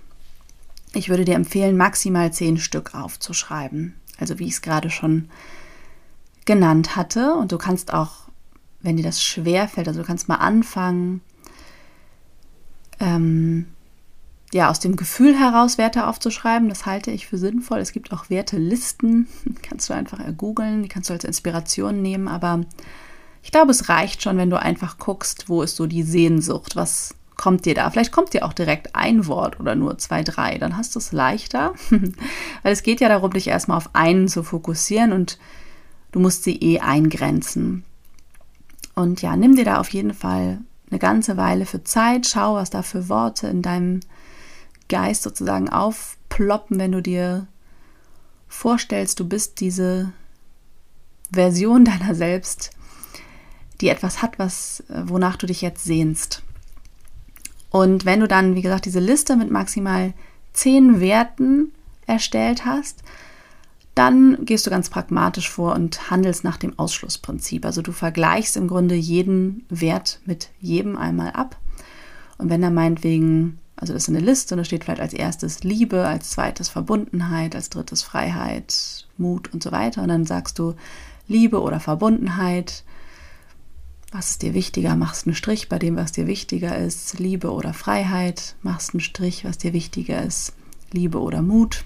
Ich 0.94 1.08
würde 1.08 1.24
dir 1.24 1.36
empfehlen, 1.36 1.78
maximal 1.78 2.34
zehn 2.34 2.58
Stück 2.58 2.94
aufzuschreiben. 2.94 3.96
Also 4.18 4.40
wie 4.40 4.48
ich 4.48 4.54
es 4.54 4.62
gerade 4.62 4.90
schon 4.90 5.30
genannt 6.44 6.98
hatte. 6.98 7.34
Und 7.36 7.54
du 7.54 7.58
kannst 7.58 7.94
auch, 7.94 8.28
wenn 8.82 8.98
dir 8.98 9.04
das 9.04 9.24
schwer 9.24 9.70
fällt, 9.70 9.88
also 9.88 10.02
du 10.02 10.06
kannst 10.06 10.28
mal 10.28 10.36
anfangen, 10.36 11.22
ähm, 13.00 13.68
ja, 14.54 14.70
aus 14.70 14.80
dem 14.80 14.96
Gefühl 14.96 15.38
heraus 15.38 15.78
Werte 15.78 16.08
aufzuschreiben. 16.08 16.68
Das 16.68 16.86
halte 16.86 17.12
ich 17.12 17.28
für 17.28 17.38
sinnvoll. 17.38 17.80
Es 17.80 17.94
gibt 17.94 18.12
auch 18.12 18.30
Wertelisten, 18.30 19.28
kannst 19.62 19.90
du 19.90 19.94
einfach 19.94 20.20
googeln, 20.38 20.84
die 20.84 20.90
kannst 20.90 21.10
du 21.10 21.14
als 21.14 21.24
Inspiration 21.24 22.02
nehmen. 22.02 22.28
Aber 22.28 22.62
ich 23.44 23.52
glaube, 23.52 23.72
es 23.72 23.88
reicht 23.90 24.22
schon, 24.22 24.38
wenn 24.38 24.50
du 24.50 24.60
einfach 24.60 24.98
guckst, 24.98 25.48
wo 25.48 25.62
ist 25.62 25.78
so 25.78 25.88
die 25.88 26.04
Sehnsucht, 26.04 26.76
was 26.76 27.16
kommt 27.38 27.66
dir 27.66 27.74
da? 27.74 27.90
Vielleicht 27.90 28.12
kommt 28.12 28.34
dir 28.34 28.46
auch 28.46 28.54
direkt 28.54 28.96
ein 28.96 29.26
Wort 29.26 29.60
oder 29.60 29.74
nur 29.76 29.98
zwei, 29.98 30.22
drei. 30.22 30.58
Dann 30.58 30.76
hast 30.78 30.96
du 30.96 31.00
es 31.00 31.14
leichter. 31.14 31.74
Weil 31.90 32.74
es 32.74 32.84
geht 32.84 33.00
ja 33.00 33.08
darum, 33.08 33.32
dich 33.32 33.48
erstmal 33.48 33.78
auf 33.78 33.96
einen 33.96 34.28
zu 34.28 34.44
fokussieren 34.44 35.14
und 35.14 35.40
du 36.12 36.20
musst 36.20 36.44
sie 36.44 36.58
eh 36.58 36.80
eingrenzen. 36.80 37.84
Und 38.96 39.22
ja, 39.22 39.38
nimm 39.38 39.56
dir 39.56 39.66
da 39.66 39.80
auf 39.80 39.90
jeden 39.90 40.14
Fall 40.14 40.60
eine 40.90 41.00
ganze 41.00 41.38
Weile 41.38 41.66
für 41.66 41.84
Zeit. 41.84 42.28
Schau, 42.28 42.56
was 42.56 42.70
da 42.70 42.84
für 42.84 43.08
Worte 43.08 43.48
in 43.48 43.62
deinem 43.62 44.02
Geist 44.92 45.24
sozusagen 45.24 45.70
aufploppen, 45.70 46.78
wenn 46.78 46.92
du 46.92 47.02
dir 47.02 47.48
vorstellst, 48.48 49.20
du 49.20 49.28
bist 49.28 49.60
diese 49.62 50.12
Version 51.32 51.86
deiner 51.86 52.14
selbst, 52.14 52.72
die 53.80 53.90
etwas 53.90 54.22
hat, 54.22 54.38
was, 54.38 54.84
wonach 54.90 55.38
du 55.38 55.48
dich 55.48 55.62
jetzt 55.62 55.84
sehnst. 55.84 56.44
Und 57.72 58.06
wenn 58.06 58.20
du 58.20 58.28
dann, 58.28 58.54
wie 58.54 58.62
gesagt, 58.62 58.86
diese 58.86 59.00
Liste 59.00 59.38
mit 59.38 59.50
maximal 59.50 60.14
zehn 60.54 61.00
Werten 61.00 61.72
erstellt 62.06 62.66
hast, 62.66 63.02
dann 63.96 64.46
gehst 64.46 64.66
du 64.66 64.70
ganz 64.70 64.90
pragmatisch 64.90 65.50
vor 65.50 65.74
und 65.74 66.12
handelst 66.12 66.44
nach 66.44 66.58
dem 66.58 66.78
Ausschlussprinzip. 66.78 67.66
Also 67.66 67.82
du 67.82 67.92
vergleichst 67.92 68.58
im 68.58 68.68
Grunde 68.68 68.96
jeden 68.96 69.66
Wert 69.70 70.20
mit 70.26 70.50
jedem 70.60 70.98
einmal 70.98 71.32
ab. 71.32 71.58
Und 72.38 72.50
wenn 72.50 72.64
er 72.64 72.72
meinetwegen, 72.72 73.60
also 73.76 73.94
das 73.94 74.04
ist 74.04 74.10
eine 74.10 74.20
Liste 74.20 74.54
und 74.54 74.60
da 74.60 74.64
steht 74.64 74.84
vielleicht 74.84 75.02
als 75.02 75.14
erstes 75.14 75.64
Liebe, 75.64 76.06
als 76.06 76.32
zweites 76.32 76.70
Verbundenheit, 76.70 77.56
als 77.56 77.70
drittes 77.70 78.04
Freiheit, 78.04 79.08
Mut 79.18 79.54
und 79.54 79.64
so 79.64 79.72
weiter. 79.72 80.02
Und 80.04 80.10
dann 80.10 80.26
sagst 80.26 80.60
du 80.60 80.76
Liebe 81.28 81.62
oder 81.62 81.80
Verbundenheit, 81.80 82.84
was 84.12 84.32
ist 84.32 84.42
dir 84.42 84.54
wichtiger? 84.54 84.96
Machst 84.98 85.26
einen 85.26 85.36
Strich 85.36 85.70
bei 85.70 85.80
dem, 85.80 85.96
was 85.96 86.12
dir 86.12 86.28
wichtiger 86.28 86.78
ist. 86.78 87.18
Liebe 87.18 87.52
oder 87.52 87.74
Freiheit. 87.74 88.56
Machst 88.62 88.94
einen 88.94 89.00
Strich, 89.00 89.46
was 89.46 89.58
dir 89.58 89.72
wichtiger 89.72 90.22
ist. 90.22 90.54
Liebe 90.92 91.20
oder 91.20 91.42
Mut. 91.42 91.86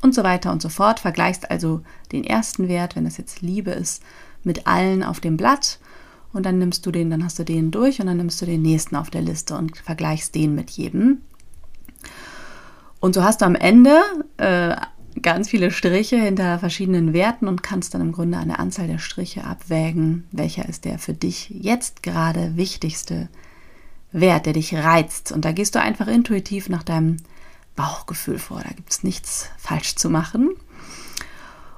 Und 0.00 0.14
so 0.14 0.22
weiter 0.22 0.52
und 0.52 0.62
so 0.62 0.68
fort. 0.68 1.00
Vergleichst 1.00 1.50
also 1.50 1.82
den 2.12 2.22
ersten 2.22 2.68
Wert, 2.68 2.94
wenn 2.94 3.04
das 3.04 3.16
jetzt 3.16 3.42
Liebe 3.42 3.72
ist, 3.72 4.04
mit 4.44 4.68
allen 4.68 5.02
auf 5.02 5.18
dem 5.18 5.36
Blatt. 5.36 5.80
Und 6.32 6.46
dann 6.46 6.58
nimmst 6.58 6.86
du 6.86 6.90
den, 6.90 7.10
dann 7.10 7.24
hast 7.24 7.38
du 7.38 7.44
den 7.44 7.70
durch 7.70 8.00
und 8.00 8.06
dann 8.06 8.16
nimmst 8.16 8.40
du 8.40 8.46
den 8.46 8.62
nächsten 8.62 8.96
auf 8.96 9.10
der 9.10 9.22
Liste 9.22 9.56
und 9.56 9.76
vergleichst 9.76 10.34
den 10.34 10.54
mit 10.54 10.70
jedem. 10.70 11.18
Und 13.00 13.14
so 13.14 13.22
hast 13.22 13.42
du 13.42 13.44
am 13.44 13.54
Ende 13.54 14.00
äh, 14.38 14.76
ganz 15.20 15.48
viele 15.48 15.70
Striche 15.70 16.16
hinter 16.16 16.58
verschiedenen 16.58 17.12
Werten 17.12 17.48
und 17.48 17.62
kannst 17.62 17.94
dann 17.94 18.00
im 18.00 18.12
Grunde 18.12 18.42
der 18.46 18.60
Anzahl 18.60 18.86
der 18.86 18.98
Striche 18.98 19.44
abwägen, 19.44 20.24
welcher 20.32 20.68
ist 20.68 20.84
der 20.84 20.98
für 20.98 21.12
dich 21.12 21.50
jetzt 21.50 22.02
gerade 22.02 22.56
wichtigste 22.56 23.28
Wert, 24.12 24.46
der 24.46 24.52
dich 24.54 24.74
reizt. 24.74 25.32
Und 25.32 25.44
da 25.44 25.52
gehst 25.52 25.74
du 25.74 25.80
einfach 25.80 26.06
intuitiv 26.06 26.68
nach 26.68 26.82
deinem 26.82 27.16
Bauchgefühl 27.76 28.38
vor. 28.38 28.60
Da 28.62 28.70
gibt 28.70 28.90
es 28.90 29.02
nichts 29.02 29.50
falsch 29.58 29.96
zu 29.96 30.08
machen. 30.08 30.50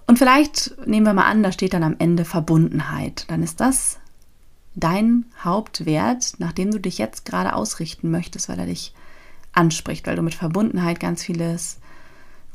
Und 0.06 0.18
vielleicht 0.18 0.76
nehmen 0.86 1.06
wir 1.06 1.14
mal 1.14 1.24
an, 1.24 1.42
da 1.42 1.52
steht 1.52 1.72
dann 1.72 1.82
am 1.82 1.96
Ende 1.98 2.24
Verbundenheit. 2.24 3.24
Dann 3.28 3.42
ist 3.42 3.60
das 3.60 3.98
dein 4.74 5.26
Hauptwert, 5.42 6.34
nach 6.38 6.52
dem 6.52 6.70
du 6.70 6.78
dich 6.78 6.98
jetzt 6.98 7.24
gerade 7.24 7.54
ausrichten 7.54 8.10
möchtest, 8.10 8.48
weil 8.48 8.58
er 8.58 8.66
dich 8.66 8.94
anspricht, 9.52 10.06
weil 10.06 10.16
du 10.16 10.22
mit 10.22 10.34
Verbundenheit 10.34 11.00
ganz 11.00 11.22
vieles 11.22 11.78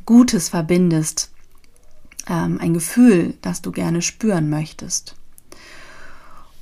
Gutes 0.05 0.49
verbindest, 0.49 1.31
ähm, 2.27 2.59
ein 2.59 2.73
Gefühl, 2.73 3.35
das 3.41 3.61
du 3.61 3.71
gerne 3.71 4.01
spüren 4.01 4.49
möchtest. 4.49 5.15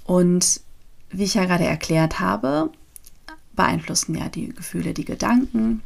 Und 0.03 0.61
wie 1.09 1.23
ich 1.23 1.33
ja 1.33 1.45
gerade 1.45 1.65
erklärt 1.65 2.19
habe, 2.19 2.71
beeinflussen 3.55 4.15
ja 4.15 4.29
die 4.29 4.49
Gefühle 4.49 4.93
die 4.93 5.05
Gedanken, 5.05 5.81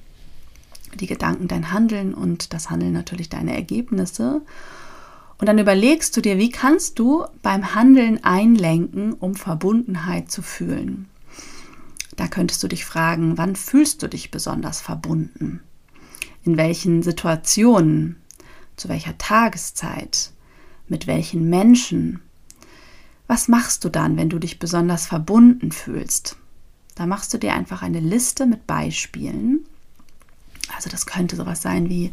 die 0.95 1.07
Gedanken 1.07 1.47
dein 1.47 1.71
Handeln 1.71 2.13
und 2.13 2.53
das 2.53 2.69
Handeln 2.69 2.93
natürlich 2.93 3.29
deine 3.29 3.55
Ergebnisse. 3.55 4.41
Und 5.41 5.47
dann 5.47 5.57
überlegst 5.57 6.15
du 6.15 6.21
dir, 6.21 6.37
wie 6.37 6.51
kannst 6.51 6.99
du 6.99 7.25
beim 7.41 7.73
Handeln 7.73 8.23
einlenken, 8.23 9.13
um 9.13 9.33
Verbundenheit 9.33 10.29
zu 10.29 10.43
fühlen. 10.43 11.09
Da 12.15 12.27
könntest 12.27 12.61
du 12.61 12.67
dich 12.67 12.85
fragen, 12.85 13.39
wann 13.39 13.55
fühlst 13.55 14.03
du 14.03 14.07
dich 14.07 14.29
besonders 14.29 14.81
verbunden? 14.81 15.61
In 16.43 16.57
welchen 16.57 17.01
Situationen? 17.01 18.17
Zu 18.75 18.87
welcher 18.87 19.17
Tageszeit? 19.17 20.29
Mit 20.87 21.07
welchen 21.07 21.49
Menschen? 21.49 22.21
Was 23.25 23.47
machst 23.47 23.83
du 23.83 23.89
dann, 23.89 24.17
wenn 24.17 24.29
du 24.29 24.37
dich 24.37 24.59
besonders 24.59 25.07
verbunden 25.07 25.71
fühlst? 25.71 26.35
Da 26.93 27.07
machst 27.07 27.33
du 27.33 27.39
dir 27.39 27.55
einfach 27.55 27.81
eine 27.81 27.99
Liste 27.99 28.45
mit 28.45 28.67
Beispielen. 28.67 29.65
Also 30.75 30.91
das 30.91 31.07
könnte 31.07 31.35
sowas 31.35 31.63
sein 31.63 31.89
wie 31.89 32.11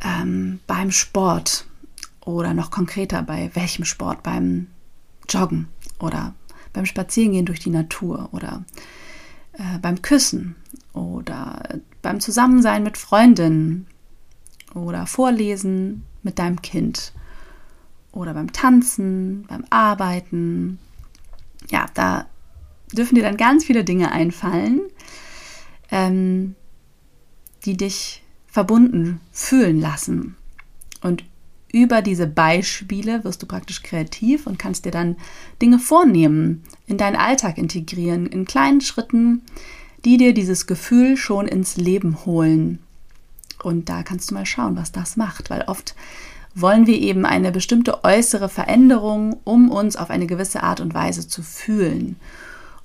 ähm, 0.00 0.60
beim 0.66 0.90
Sport 0.90 1.67
oder 2.28 2.52
noch 2.52 2.70
konkreter 2.70 3.22
bei 3.22 3.50
welchem 3.54 3.86
Sport, 3.86 4.22
beim 4.22 4.66
Joggen 5.30 5.68
oder 5.98 6.34
beim 6.74 6.84
Spazierengehen 6.84 7.46
durch 7.46 7.58
die 7.58 7.70
Natur 7.70 8.28
oder 8.32 8.66
äh, 9.54 9.78
beim 9.80 10.02
Küssen 10.02 10.54
oder 10.92 11.80
beim 12.02 12.20
Zusammensein 12.20 12.82
mit 12.82 12.98
Freundinnen 12.98 13.86
oder 14.74 15.06
Vorlesen 15.06 16.04
mit 16.22 16.38
deinem 16.38 16.60
Kind 16.60 17.14
oder 18.12 18.34
beim 18.34 18.52
Tanzen, 18.52 19.46
beim 19.48 19.64
Arbeiten. 19.70 20.78
Ja, 21.70 21.86
da 21.94 22.26
dürfen 22.92 23.14
dir 23.14 23.22
dann 23.22 23.38
ganz 23.38 23.64
viele 23.64 23.84
Dinge 23.84 24.12
einfallen, 24.12 24.82
ähm, 25.90 26.56
die 27.64 27.78
dich 27.78 28.22
verbunden 28.46 29.22
fühlen 29.32 29.80
lassen. 29.80 30.36
Und 31.00 31.24
über 31.70 32.00
diese 32.02 32.26
Beispiele 32.26 33.24
wirst 33.24 33.42
du 33.42 33.46
praktisch 33.46 33.82
kreativ 33.82 34.46
und 34.46 34.58
kannst 34.58 34.84
dir 34.84 34.90
dann 34.90 35.16
Dinge 35.60 35.78
vornehmen, 35.78 36.62
in 36.86 36.96
deinen 36.96 37.16
Alltag 37.16 37.58
integrieren, 37.58 38.26
in 38.26 38.46
kleinen 38.46 38.80
Schritten, 38.80 39.42
die 40.04 40.16
dir 40.16 40.32
dieses 40.32 40.66
Gefühl 40.66 41.16
schon 41.16 41.46
ins 41.46 41.76
Leben 41.76 42.24
holen. 42.24 42.78
Und 43.62 43.88
da 43.88 44.02
kannst 44.02 44.30
du 44.30 44.34
mal 44.34 44.46
schauen, 44.46 44.76
was 44.76 44.92
das 44.92 45.16
macht, 45.16 45.50
weil 45.50 45.62
oft 45.66 45.94
wollen 46.54 46.86
wir 46.86 46.98
eben 46.98 47.26
eine 47.26 47.52
bestimmte 47.52 48.04
äußere 48.04 48.48
Veränderung, 48.48 49.38
um 49.44 49.70
uns 49.70 49.96
auf 49.96 50.10
eine 50.10 50.26
gewisse 50.26 50.62
Art 50.62 50.80
und 50.80 50.94
Weise 50.94 51.28
zu 51.28 51.42
fühlen. 51.42 52.16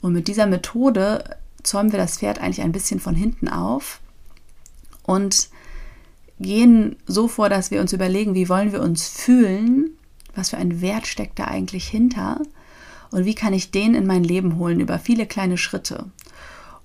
Und 0.02 0.14
mit 0.14 0.28
dieser 0.28 0.48
Methode 0.48 1.38
zäumen 1.64 1.92
wir 1.92 2.00
das 2.00 2.18
Pferd 2.18 2.40
eigentlich 2.40 2.62
ein 2.62 2.74
bisschen 2.74 3.00
von 3.00 3.16
hinten 3.16 3.48
auf 3.48 4.02
und 5.04 5.50
gehen 6.44 6.96
so 7.08 7.28
vor, 7.28 7.50
dass 7.50 7.72
wir 7.72 7.82
uns 7.82 7.94
überlegen, 7.94 8.36
wie 8.36 8.50
wollen 8.50 8.72
wir 8.72 8.82
uns 8.82 9.08
fühlen, 9.08 9.90
was 10.36 10.52
für 10.52 10.58
ein 10.58 10.82
Wert 10.82 11.08
steckt 11.08 11.40
da 11.40 11.46
eigentlich 11.46 11.88
hinter 11.88 12.42
und 13.12 13.26
wie 13.26 13.36
kann 13.36 13.54
ich 13.54 13.72
den 13.72 13.96
in 13.96 14.06
mein 14.06 14.24
Leben 14.24 14.58
holen 14.58 14.80
über 14.80 15.00
viele 15.00 15.26
kleine 15.26 15.58
Schritte. 15.58 16.06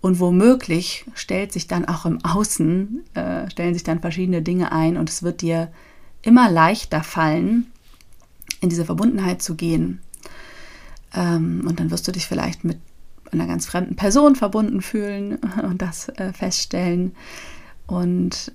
Und 0.01 0.21
womöglich 0.21 1.05
stellt 1.15 1.53
sich 1.53 1.67
dann 1.67 1.85
auch 1.85 2.07
im 2.07 2.25
Außen, 2.25 3.05
äh, 3.15 3.51
stellen 3.51 3.75
sich 3.75 3.83
dann 3.83 4.01
verschiedene 4.01 4.43
Dinge 4.43 4.71
ein 4.73 4.97
und 4.97 5.11
es 5.11 5.23
wird 5.23 5.43
dir 5.43 5.73
immer 6.23 6.51
leichter 6.51 7.03
fallen, 7.03 7.67
in 8.61 8.69
diese 8.69 8.85
Verbundenheit 8.85 9.43
zu 9.43 9.55
gehen. 9.55 10.01
Ähm, 11.15 11.65
und 11.67 11.81
dann 11.81 11.91
wirst 11.91 12.07
du 12.07 12.13
dich 12.13 12.27
vielleicht 12.27 12.65
mit 12.65 12.79
einer 13.33 13.47
ganz 13.47 13.67
fremden 13.67 13.97
Person 13.97 14.37
verbunden 14.37 14.83
fühlen 14.83 15.39
und 15.63 15.83
das 15.83 16.09
äh, 16.11 16.33
feststellen. 16.33 17.15
Und 17.87 18.53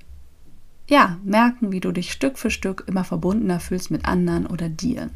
ja, 0.88 1.18
merken, 1.24 1.72
wie 1.72 1.80
du 1.80 1.92
dich 1.92 2.12
Stück 2.12 2.38
für 2.38 2.52
Stück 2.52 2.84
immer 2.88 3.04
verbundener 3.04 3.60
fühlst 3.60 3.92
mit 3.92 4.06
anderen 4.06 4.46
oder 4.46 4.70
dir. 4.70 5.10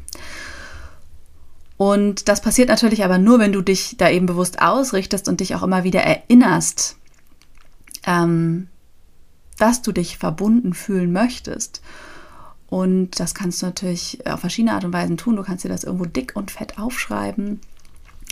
Und 1.76 2.28
das 2.28 2.40
passiert 2.40 2.68
natürlich 2.68 3.04
aber 3.04 3.18
nur, 3.18 3.38
wenn 3.38 3.52
du 3.52 3.62
dich 3.62 3.96
da 3.96 4.10
eben 4.10 4.26
bewusst 4.26 4.60
ausrichtest 4.60 5.28
und 5.28 5.40
dich 5.40 5.54
auch 5.54 5.62
immer 5.62 5.84
wieder 5.84 6.00
erinnerst, 6.00 6.96
ähm, 8.04 8.68
dass 9.58 9.82
du 9.82 9.92
dich 9.92 10.18
verbunden 10.18 10.74
fühlen 10.74 11.12
möchtest. 11.12 11.82
Und 12.68 13.20
das 13.20 13.34
kannst 13.34 13.62
du 13.62 13.66
natürlich 13.66 14.26
auf 14.26 14.40
verschiedene 14.40 14.74
Art 14.74 14.84
und 14.84 14.92
Weisen 14.92 15.16
tun. 15.16 15.36
Du 15.36 15.42
kannst 15.42 15.64
dir 15.64 15.68
das 15.68 15.84
irgendwo 15.84 16.04
dick 16.04 16.32
und 16.34 16.50
fett 16.50 16.78
aufschreiben, 16.78 17.60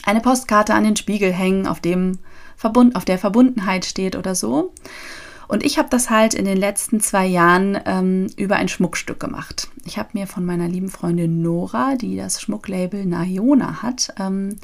eine 0.02 0.20
Postkarte 0.20 0.74
an 0.74 0.84
den 0.84 0.96
Spiegel 0.96 1.32
hängen, 1.32 1.66
auf 1.66 1.80
dem 1.80 2.18
Verbund, 2.56 2.96
auf 2.96 3.04
der 3.04 3.18
Verbundenheit 3.18 3.84
steht 3.84 4.16
oder 4.16 4.34
so. 4.34 4.72
Und 5.48 5.64
ich 5.64 5.78
habe 5.78 5.88
das 5.90 6.10
halt 6.10 6.34
in 6.34 6.44
den 6.44 6.56
letzten 6.56 7.00
zwei 7.00 7.26
Jahren 7.26 7.78
ähm, 7.86 8.26
über 8.36 8.56
ein 8.56 8.68
Schmuckstück 8.68 9.20
gemacht. 9.20 9.68
Ich 9.84 9.98
habe 9.98 10.10
mir 10.12 10.26
von 10.26 10.44
meiner 10.44 10.68
lieben 10.68 10.88
Freundin 10.88 11.42
Nora, 11.42 11.94
die 11.96 12.16
das 12.16 12.40
Schmucklabel 12.40 13.06
Nayona 13.06 13.82
hat, 13.82 14.12
ähm, 14.18 14.58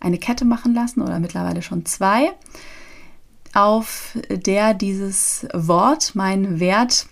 eine 0.00 0.18
Kette 0.18 0.44
machen 0.44 0.74
lassen 0.74 1.00
oder 1.00 1.18
mittlerweile 1.20 1.62
schon 1.62 1.86
zwei, 1.86 2.32
auf 3.54 4.18
der 4.28 4.74
dieses 4.74 5.46
Wort, 5.54 6.14
mein 6.14 6.60
Wert, 6.60 7.06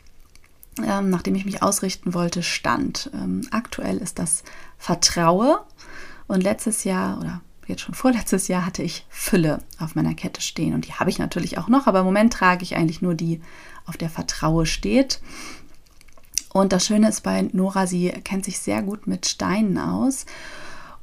ähm, 0.87 1.09
nachdem 1.09 1.35
ich 1.35 1.47
mich 1.47 1.63
ausrichten 1.63 2.13
wollte, 2.13 2.43
stand. 2.43 3.11
Ähm, 3.15 3.43
aktuell 3.51 3.99
ist 3.99 4.19
das 4.19 4.43
Vertraue 4.77 5.61
und 6.27 6.43
letztes 6.43 6.85
Jahr 6.85 7.19
oder 7.19 7.41
jetzt 7.67 7.83
schon 7.83 7.95
vorletztes 7.95 8.49
Jahr 8.49 8.67
hatte 8.67 8.83
ich 8.83 9.07
Fülle 9.09 9.61
auf 9.79 9.95
meiner 9.95 10.15
Kette 10.15 10.41
stehen 10.41 10.75
und 10.75 10.87
die 10.87 10.93
habe 10.93 11.11
ich 11.11 11.19
natürlich 11.19 11.59
auch 11.59 11.69
noch, 11.69 11.87
aber 11.87 12.01
im 12.01 12.05
Moment 12.05 12.33
trage 12.33 12.63
ich 12.63 12.77
eigentlich 12.77 13.03
nur 13.03 13.15
die, 13.15 13.41
auf 13.87 13.97
der 13.97 14.11
Vertraue 14.11 14.67
steht. 14.67 15.21
Und 16.53 16.73
das 16.73 16.87
Schöne 16.87 17.09
ist 17.09 17.23
bei 17.23 17.43
Nora, 17.53 17.87
sie 17.87 18.11
kennt 18.11 18.45
sich 18.45 18.59
sehr 18.59 18.83
gut 18.83 19.07
mit 19.07 19.27
Steinen 19.27 19.77
aus 19.79 20.25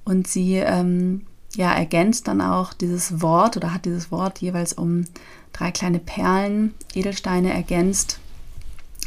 und 0.06 0.28
sie 0.28 0.56
ähm, 0.56 1.26
ja, 1.56 1.74
ergänzt 1.74 2.28
dann 2.28 2.42
auch 2.42 2.74
dieses 2.74 3.22
Wort 3.22 3.58
oder 3.58 3.74
hat 3.74 3.86
dieses 3.86 4.12
Wort 4.12 4.40
jeweils 4.40 4.74
um 4.74 5.06
drei 5.52 5.72
kleine 5.72 6.00
Perlen, 6.00 6.74
Edelsteine 6.94 7.54
ergänzt 7.54 8.20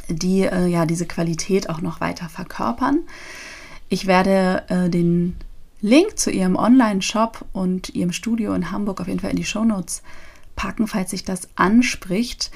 die 0.08 0.42
äh, 0.42 0.66
ja 0.66 0.86
diese 0.86 1.06
Qualität 1.06 1.68
auch 1.68 1.80
noch 1.80 2.00
weiter 2.00 2.28
verkörpern. 2.28 3.00
Ich 3.88 4.06
werde 4.06 4.64
äh, 4.68 4.90
den 4.90 5.36
Link 5.80 6.18
zu 6.18 6.30
ihrem 6.30 6.56
Online-Shop 6.56 7.44
und 7.52 7.90
ihrem 7.90 8.12
Studio 8.12 8.54
in 8.54 8.70
Hamburg 8.70 9.00
auf 9.00 9.08
jeden 9.08 9.20
Fall 9.20 9.30
in 9.30 9.36
die 9.36 9.44
Shownotes 9.44 10.02
packen, 10.56 10.86
falls 10.86 11.10
sich 11.10 11.24
das 11.24 11.48
anspricht 11.56 12.50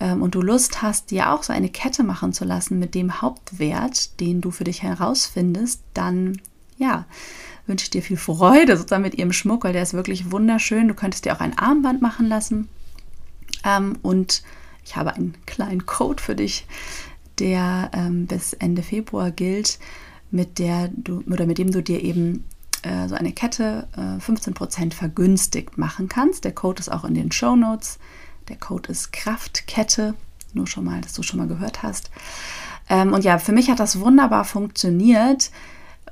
ähm, 0.00 0.22
und 0.22 0.34
du 0.34 0.40
Lust 0.40 0.82
hast, 0.82 1.10
dir 1.10 1.32
auch 1.32 1.42
so 1.42 1.52
eine 1.52 1.68
Kette 1.68 2.02
machen 2.02 2.32
zu 2.32 2.44
lassen 2.44 2.78
mit 2.78 2.94
dem 2.94 3.20
Hauptwert, 3.20 4.18
den 4.20 4.40
du 4.40 4.50
für 4.50 4.64
dich 4.64 4.82
herausfindest, 4.82 5.82
dann 5.94 6.40
ja, 6.78 7.04
wünsche 7.66 7.84
ich 7.84 7.90
dir 7.90 8.02
viel 8.02 8.16
Freude 8.16 8.76
sozusagen 8.76 9.02
mit 9.02 9.14
ihrem 9.14 9.32
Schmuck, 9.32 9.64
weil 9.64 9.74
der 9.74 9.82
ist 9.82 9.92
wirklich 9.92 10.32
wunderschön. 10.32 10.88
Du 10.88 10.94
könntest 10.94 11.26
dir 11.26 11.36
auch 11.36 11.40
ein 11.40 11.58
Armband 11.58 12.00
machen 12.00 12.26
lassen 12.26 12.68
ähm, 13.64 13.98
und 14.02 14.42
ich 14.84 14.96
habe 14.96 15.14
einen 15.14 15.34
kleinen 15.46 15.84
Code 15.84 16.22
für 16.22 16.34
dich, 16.34 16.66
der 17.38 17.90
ähm, 17.92 18.26
bis 18.26 18.54
Ende 18.54 18.82
Februar 18.82 19.30
gilt, 19.30 19.78
mit 20.30 20.58
der 20.58 20.88
du 20.88 21.22
oder 21.30 21.46
mit 21.46 21.58
dem 21.58 21.70
du 21.70 21.82
dir 21.82 22.02
eben 22.02 22.44
äh, 22.82 23.08
so 23.08 23.14
eine 23.14 23.32
Kette 23.32 23.86
äh, 23.96 24.20
15% 24.20 24.94
vergünstigt 24.94 25.78
machen 25.78 26.08
kannst. 26.08 26.44
Der 26.44 26.52
Code 26.52 26.80
ist 26.80 26.90
auch 26.90 27.04
in 27.04 27.14
den 27.14 27.32
Show 27.32 27.56
Notes. 27.56 27.98
Der 28.48 28.56
Code 28.56 28.90
ist 28.90 29.12
Kraftkette, 29.12 30.14
nur 30.54 30.66
schon 30.66 30.84
mal, 30.84 31.00
dass 31.00 31.12
du 31.12 31.22
schon 31.22 31.38
mal 31.38 31.48
gehört 31.48 31.82
hast. 31.82 32.10
Ähm, 32.88 33.12
und 33.12 33.24
ja, 33.24 33.38
für 33.38 33.52
mich 33.52 33.70
hat 33.70 33.80
das 33.80 34.00
wunderbar 34.00 34.44
funktioniert, 34.44 35.50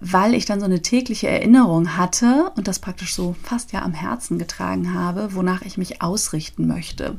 weil 0.00 0.34
ich 0.34 0.44
dann 0.44 0.60
so 0.60 0.66
eine 0.66 0.80
tägliche 0.80 1.28
Erinnerung 1.28 1.96
hatte 1.96 2.52
und 2.56 2.68
das 2.68 2.78
praktisch 2.78 3.14
so 3.14 3.34
fast 3.42 3.72
ja 3.72 3.82
am 3.82 3.94
Herzen 3.94 4.38
getragen 4.38 4.94
habe, 4.94 5.34
wonach 5.34 5.62
ich 5.62 5.76
mich 5.76 6.02
ausrichten 6.02 6.66
möchte. 6.66 7.18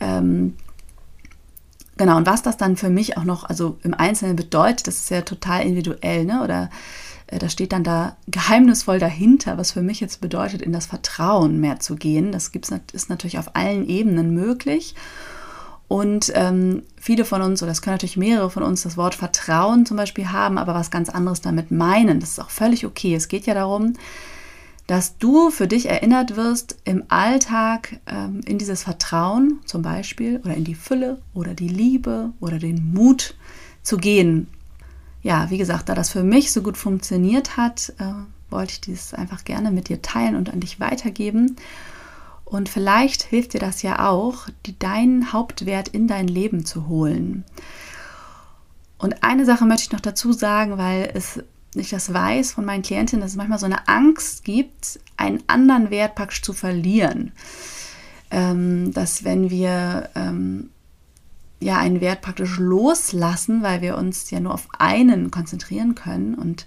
Ähm, 0.00 0.54
Genau, 1.98 2.18
und 2.18 2.26
was 2.26 2.42
das 2.42 2.58
dann 2.58 2.76
für 2.76 2.90
mich 2.90 3.16
auch 3.16 3.24
noch, 3.24 3.44
also 3.44 3.78
im 3.82 3.94
Einzelnen 3.94 4.36
bedeutet, 4.36 4.86
das 4.86 4.96
ist 4.98 5.10
ja 5.10 5.22
total 5.22 5.62
individuell, 5.62 6.26
ne? 6.26 6.42
Oder 6.42 6.68
äh, 7.26 7.38
da 7.38 7.48
steht 7.48 7.72
dann 7.72 7.84
da 7.84 8.16
geheimnisvoll 8.28 8.98
dahinter, 8.98 9.58
was 9.58 9.72
für 9.72 9.82
mich 9.82 10.00
jetzt 10.00 10.20
bedeutet, 10.20 10.62
in 10.62 10.72
das 10.72 10.86
Vertrauen 10.86 11.60
mehr 11.60 11.80
zu 11.80 11.96
gehen. 11.96 12.32
Das 12.32 12.52
gibt's, 12.52 12.72
ist 12.92 13.10
natürlich 13.10 13.38
auf 13.38 13.54
allen 13.54 13.88
Ebenen 13.88 14.34
möglich. 14.34 14.94
Und 15.88 16.32
ähm, 16.34 16.82
viele 16.96 17.24
von 17.24 17.42
uns, 17.42 17.62
oder 17.62 17.70
es 17.70 17.80
können 17.80 17.94
natürlich 17.94 18.16
mehrere 18.16 18.50
von 18.50 18.64
uns, 18.64 18.82
das 18.82 18.96
Wort 18.96 19.14
Vertrauen 19.14 19.86
zum 19.86 19.96
Beispiel 19.96 20.32
haben, 20.32 20.58
aber 20.58 20.74
was 20.74 20.90
ganz 20.90 21.08
anderes 21.08 21.40
damit 21.40 21.70
meinen. 21.70 22.18
Das 22.18 22.30
ist 22.30 22.40
auch 22.40 22.50
völlig 22.50 22.84
okay. 22.84 23.14
Es 23.14 23.28
geht 23.28 23.46
ja 23.46 23.54
darum, 23.54 23.92
dass 24.88 25.18
du 25.18 25.50
für 25.50 25.68
dich 25.68 25.88
erinnert 25.88 26.36
wirst, 26.36 26.76
im 26.84 27.04
Alltag 27.08 28.00
ähm, 28.06 28.40
in 28.46 28.58
dieses 28.58 28.82
Vertrauen 28.82 29.60
zum 29.64 29.82
Beispiel 29.82 30.40
oder 30.44 30.54
in 30.54 30.64
die 30.64 30.74
Fülle 30.74 31.18
oder 31.34 31.54
die 31.54 31.68
Liebe 31.68 32.30
oder 32.40 32.58
den 32.58 32.92
Mut 32.92 33.34
zu 33.82 33.96
gehen. 33.96 34.48
Ja, 35.26 35.50
wie 35.50 35.58
gesagt, 35.58 35.88
da 35.88 35.96
das 35.96 36.10
für 36.10 36.22
mich 36.22 36.52
so 36.52 36.62
gut 36.62 36.76
funktioniert 36.76 37.56
hat, 37.56 37.92
äh, 37.98 38.12
wollte 38.48 38.74
ich 38.74 38.80
dieses 38.80 39.12
einfach 39.12 39.42
gerne 39.42 39.72
mit 39.72 39.88
dir 39.88 40.00
teilen 40.00 40.36
und 40.36 40.52
an 40.52 40.60
dich 40.60 40.78
weitergeben. 40.78 41.56
Und 42.44 42.68
vielleicht 42.68 43.24
hilft 43.24 43.54
dir 43.54 43.58
das 43.58 43.82
ja 43.82 44.08
auch, 44.08 44.46
die, 44.66 44.78
deinen 44.78 45.32
Hauptwert 45.32 45.88
in 45.88 46.06
dein 46.06 46.28
Leben 46.28 46.64
zu 46.64 46.86
holen. 46.86 47.42
Und 48.98 49.24
eine 49.24 49.44
Sache 49.44 49.64
möchte 49.64 49.82
ich 49.82 49.92
noch 49.92 49.98
dazu 49.98 50.32
sagen, 50.32 50.78
weil 50.78 51.10
es 51.12 51.42
ich 51.74 51.90
das 51.90 52.14
weiß 52.14 52.52
von 52.52 52.64
meinen 52.64 52.82
Klientinnen, 52.82 53.20
dass 53.20 53.32
es 53.32 53.36
manchmal 53.36 53.58
so 53.58 53.66
eine 53.66 53.88
Angst 53.88 54.44
gibt, 54.44 55.00
einen 55.16 55.42
anderen 55.48 55.90
Wert 55.90 56.14
praktisch 56.14 56.42
zu 56.42 56.52
verlieren. 56.52 57.32
Ähm, 58.30 58.92
dass 58.92 59.24
wenn 59.24 59.50
wir 59.50 60.08
ähm, 60.14 60.70
ja 61.60 61.78
einen 61.78 62.00
Wert 62.00 62.22
praktisch 62.22 62.58
loslassen, 62.58 63.62
weil 63.62 63.80
wir 63.80 63.96
uns 63.96 64.30
ja 64.30 64.40
nur 64.40 64.54
auf 64.54 64.68
einen 64.78 65.30
konzentrieren 65.30 65.94
können 65.94 66.34
und 66.34 66.66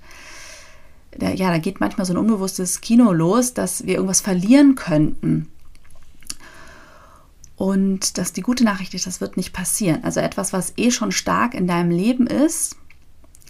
da, 1.11 1.31
ja, 1.31 1.49
da 1.49 1.57
geht 1.57 1.79
manchmal 1.79 2.05
so 2.05 2.13
ein 2.13 2.17
unbewusstes 2.17 2.81
Kino 2.81 3.11
los, 3.11 3.53
dass 3.53 3.85
wir 3.85 3.95
irgendwas 3.95 4.21
verlieren 4.21 4.75
könnten. 4.75 5.47
Und 7.55 8.17
dass 8.17 8.31
die 8.31 8.41
gute 8.41 8.63
Nachricht 8.63 8.93
ist, 8.93 9.05
das 9.05 9.19
wird 9.19 9.35
nicht 9.35 9.51
passieren. 9.51 10.03
Also 10.03 10.21
etwas, 10.21 10.53
was 10.53 10.73
eh 10.77 10.91
schon 10.91 11.11
stark 11.11 11.53
in 11.53 11.67
deinem 11.67 11.91
Leben 11.91 12.25
ist, 12.27 12.77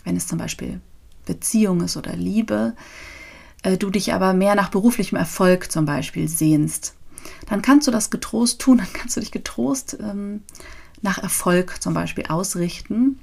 wenn 0.04 0.15
es 0.15 0.25
zum 0.25 0.39
Beispiel 0.39 0.82
Beziehung 1.25 1.82
ist 1.82 1.95
oder 1.95 2.15
Liebe, 2.15 2.75
äh, 3.62 3.78
du 3.78 3.89
dich 3.89 4.13
aber 4.13 4.34
mehr 4.34 4.56
nach 4.56 4.69
beruflichem 4.69 5.17
Erfolg 5.17 5.71
zum 5.71 5.86
Beispiel 5.86 6.28
sehnst, 6.28 6.95
dann 7.47 7.62
kannst 7.62 7.88
du 7.88 7.91
das 7.91 8.10
getrost 8.10 8.60
tun, 8.60 8.78
dann 8.80 8.91
kannst 8.93 9.15
du 9.15 9.19
dich 9.19 9.32
getrost 9.32 9.97
ähm, 10.02 10.41
nach 11.02 11.18
Erfolg 11.18 11.82
zum 11.82 11.94
Beispiel 11.94 12.26
ausrichten, 12.28 13.20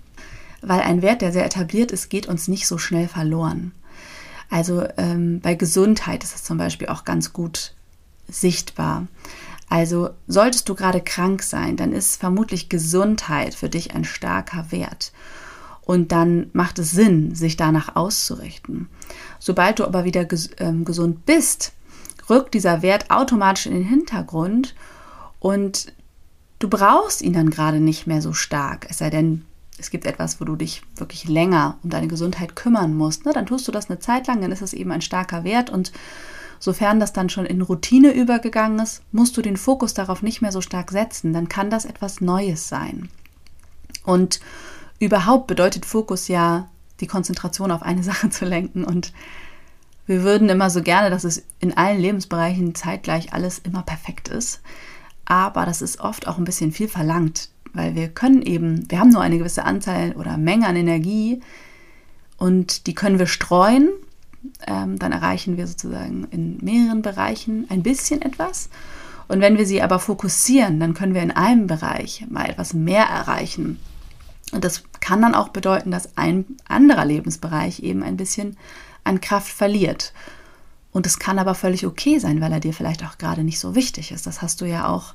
weil 0.62 0.80
ein 0.80 1.02
Wert, 1.02 1.22
der 1.22 1.32
sehr 1.32 1.44
etabliert 1.44 1.92
ist, 1.92 2.08
geht 2.08 2.26
uns 2.26 2.48
nicht 2.48 2.66
so 2.66 2.78
schnell 2.78 3.08
verloren. 3.08 3.72
Also 4.50 4.86
ähm, 4.96 5.40
bei 5.40 5.54
Gesundheit 5.54 6.22
ist 6.24 6.34
es 6.34 6.44
zum 6.44 6.58
Beispiel 6.58 6.88
auch 6.88 7.04
ganz 7.04 7.32
gut 7.32 7.74
sichtbar. 8.28 9.06
Also 9.68 10.10
solltest 10.28 10.68
du 10.68 10.74
gerade 10.74 11.00
krank 11.00 11.42
sein, 11.42 11.76
dann 11.76 11.92
ist 11.92 12.20
vermutlich 12.20 12.68
Gesundheit 12.68 13.54
für 13.54 13.68
dich 13.68 13.94
ein 13.94 14.04
starker 14.04 14.70
Wert. 14.70 15.12
Und 15.82 16.12
dann 16.12 16.50
macht 16.52 16.78
es 16.78 16.90
Sinn, 16.90 17.34
sich 17.34 17.56
danach 17.56 17.94
auszurichten. 17.94 18.88
Sobald 19.38 19.78
du 19.78 19.84
aber 19.84 20.04
wieder 20.04 20.24
ges 20.24 20.50
ähm, 20.58 20.84
gesund 20.84 21.26
bist, 21.26 21.72
rückt 22.28 22.54
dieser 22.54 22.82
Wert 22.82 23.10
automatisch 23.10 23.66
in 23.66 23.74
den 23.74 23.84
Hintergrund 23.84 24.74
und 25.38 25.92
du 26.58 26.68
brauchst 26.68 27.22
ihn 27.22 27.32
dann 27.32 27.50
gerade 27.50 27.80
nicht 27.80 28.06
mehr 28.06 28.22
so 28.22 28.32
stark. 28.32 28.86
Es 28.88 28.98
sei 28.98 29.10
denn, 29.10 29.44
es 29.78 29.90
gibt 29.90 30.06
etwas, 30.06 30.40
wo 30.40 30.44
du 30.44 30.56
dich 30.56 30.82
wirklich 30.96 31.28
länger 31.28 31.78
um 31.82 31.90
deine 31.90 32.08
Gesundheit 32.08 32.56
kümmern 32.56 32.94
musst. 32.94 33.26
Ne? 33.26 33.32
Dann 33.32 33.46
tust 33.46 33.68
du 33.68 33.72
das 33.72 33.90
eine 33.90 33.98
Zeit 33.98 34.26
lang, 34.26 34.40
dann 34.40 34.52
ist 34.52 34.62
es 34.62 34.72
eben 34.72 34.92
ein 34.92 35.02
starker 35.02 35.44
Wert 35.44 35.70
und 35.70 35.92
sofern 36.58 37.00
das 37.00 37.12
dann 37.12 37.28
schon 37.28 37.46
in 37.46 37.60
Routine 37.60 38.12
übergegangen 38.12 38.78
ist, 38.78 39.02
musst 39.12 39.36
du 39.36 39.42
den 39.42 39.56
Fokus 39.56 39.94
darauf 39.94 40.22
nicht 40.22 40.40
mehr 40.40 40.52
so 40.52 40.60
stark 40.60 40.90
setzen. 40.90 41.32
Dann 41.32 41.48
kann 41.48 41.70
das 41.70 41.84
etwas 41.84 42.20
Neues 42.20 42.68
sein. 42.68 43.10
Und 44.04 44.40
überhaupt 44.98 45.46
bedeutet 45.46 45.84
Fokus 45.84 46.28
ja, 46.28 46.68
die 47.00 47.06
Konzentration 47.06 47.70
auf 47.70 47.82
eine 47.82 48.02
Sache 48.04 48.30
zu 48.30 48.46
lenken. 48.46 48.84
Und 48.84 49.12
wir 50.06 50.22
würden 50.22 50.48
immer 50.48 50.70
so 50.70 50.82
gerne, 50.82 51.10
dass 51.10 51.24
es 51.24 51.42
in 51.60 51.76
allen 51.76 52.00
Lebensbereichen 52.00 52.74
zeitgleich 52.74 53.32
alles 53.32 53.58
immer 53.58 53.82
perfekt 53.82 54.28
ist. 54.28 54.60
Aber 55.26 55.66
das 55.66 55.82
ist 55.82 56.00
oft 56.00 56.26
auch 56.26 56.38
ein 56.38 56.44
bisschen 56.44 56.72
viel 56.72 56.88
verlangt, 56.88 57.50
weil 57.72 57.94
wir 57.94 58.08
können 58.08 58.42
eben, 58.42 58.90
wir 58.90 59.00
haben 59.00 59.10
nur 59.10 59.20
eine 59.20 59.38
gewisse 59.38 59.64
Anzahl 59.64 60.12
oder 60.12 60.36
Menge 60.36 60.66
an 60.66 60.76
Energie 60.76 61.40
und 62.38 62.86
die 62.86 62.94
können 62.94 63.18
wir 63.18 63.26
streuen. 63.26 63.90
Ähm, 64.66 64.98
dann 64.98 65.12
erreichen 65.12 65.56
wir 65.56 65.66
sozusagen 65.66 66.28
in 66.30 66.58
mehreren 66.62 67.02
Bereichen 67.02 67.66
ein 67.68 67.82
bisschen 67.82 68.22
etwas. 68.22 68.70
Und 69.28 69.40
wenn 69.40 69.58
wir 69.58 69.66
sie 69.66 69.82
aber 69.82 69.98
fokussieren, 69.98 70.78
dann 70.78 70.94
können 70.94 71.14
wir 71.14 71.22
in 71.22 71.32
einem 71.32 71.66
Bereich 71.66 72.24
mal 72.30 72.48
etwas 72.48 72.72
mehr 72.72 73.04
erreichen 73.04 73.80
und 74.52 74.64
das 74.64 74.84
kann 75.00 75.22
dann 75.22 75.34
auch 75.34 75.48
bedeuten, 75.48 75.90
dass 75.90 76.16
ein 76.16 76.44
anderer 76.68 77.04
Lebensbereich 77.04 77.80
eben 77.80 78.02
ein 78.02 78.16
bisschen 78.16 78.56
an 79.04 79.20
Kraft 79.20 79.52
verliert. 79.52 80.12
Und 80.96 81.04
es 81.04 81.18
kann 81.18 81.38
aber 81.38 81.54
völlig 81.54 81.84
okay 81.84 82.18
sein, 82.18 82.40
weil 82.40 82.52
er 82.52 82.60
dir 82.60 82.72
vielleicht 82.72 83.04
auch 83.04 83.18
gerade 83.18 83.44
nicht 83.44 83.60
so 83.60 83.74
wichtig 83.74 84.12
ist. 84.12 84.26
Das 84.26 84.40
hast 84.40 84.62
du 84.62 84.64
ja 84.64 84.88
auch 84.88 85.12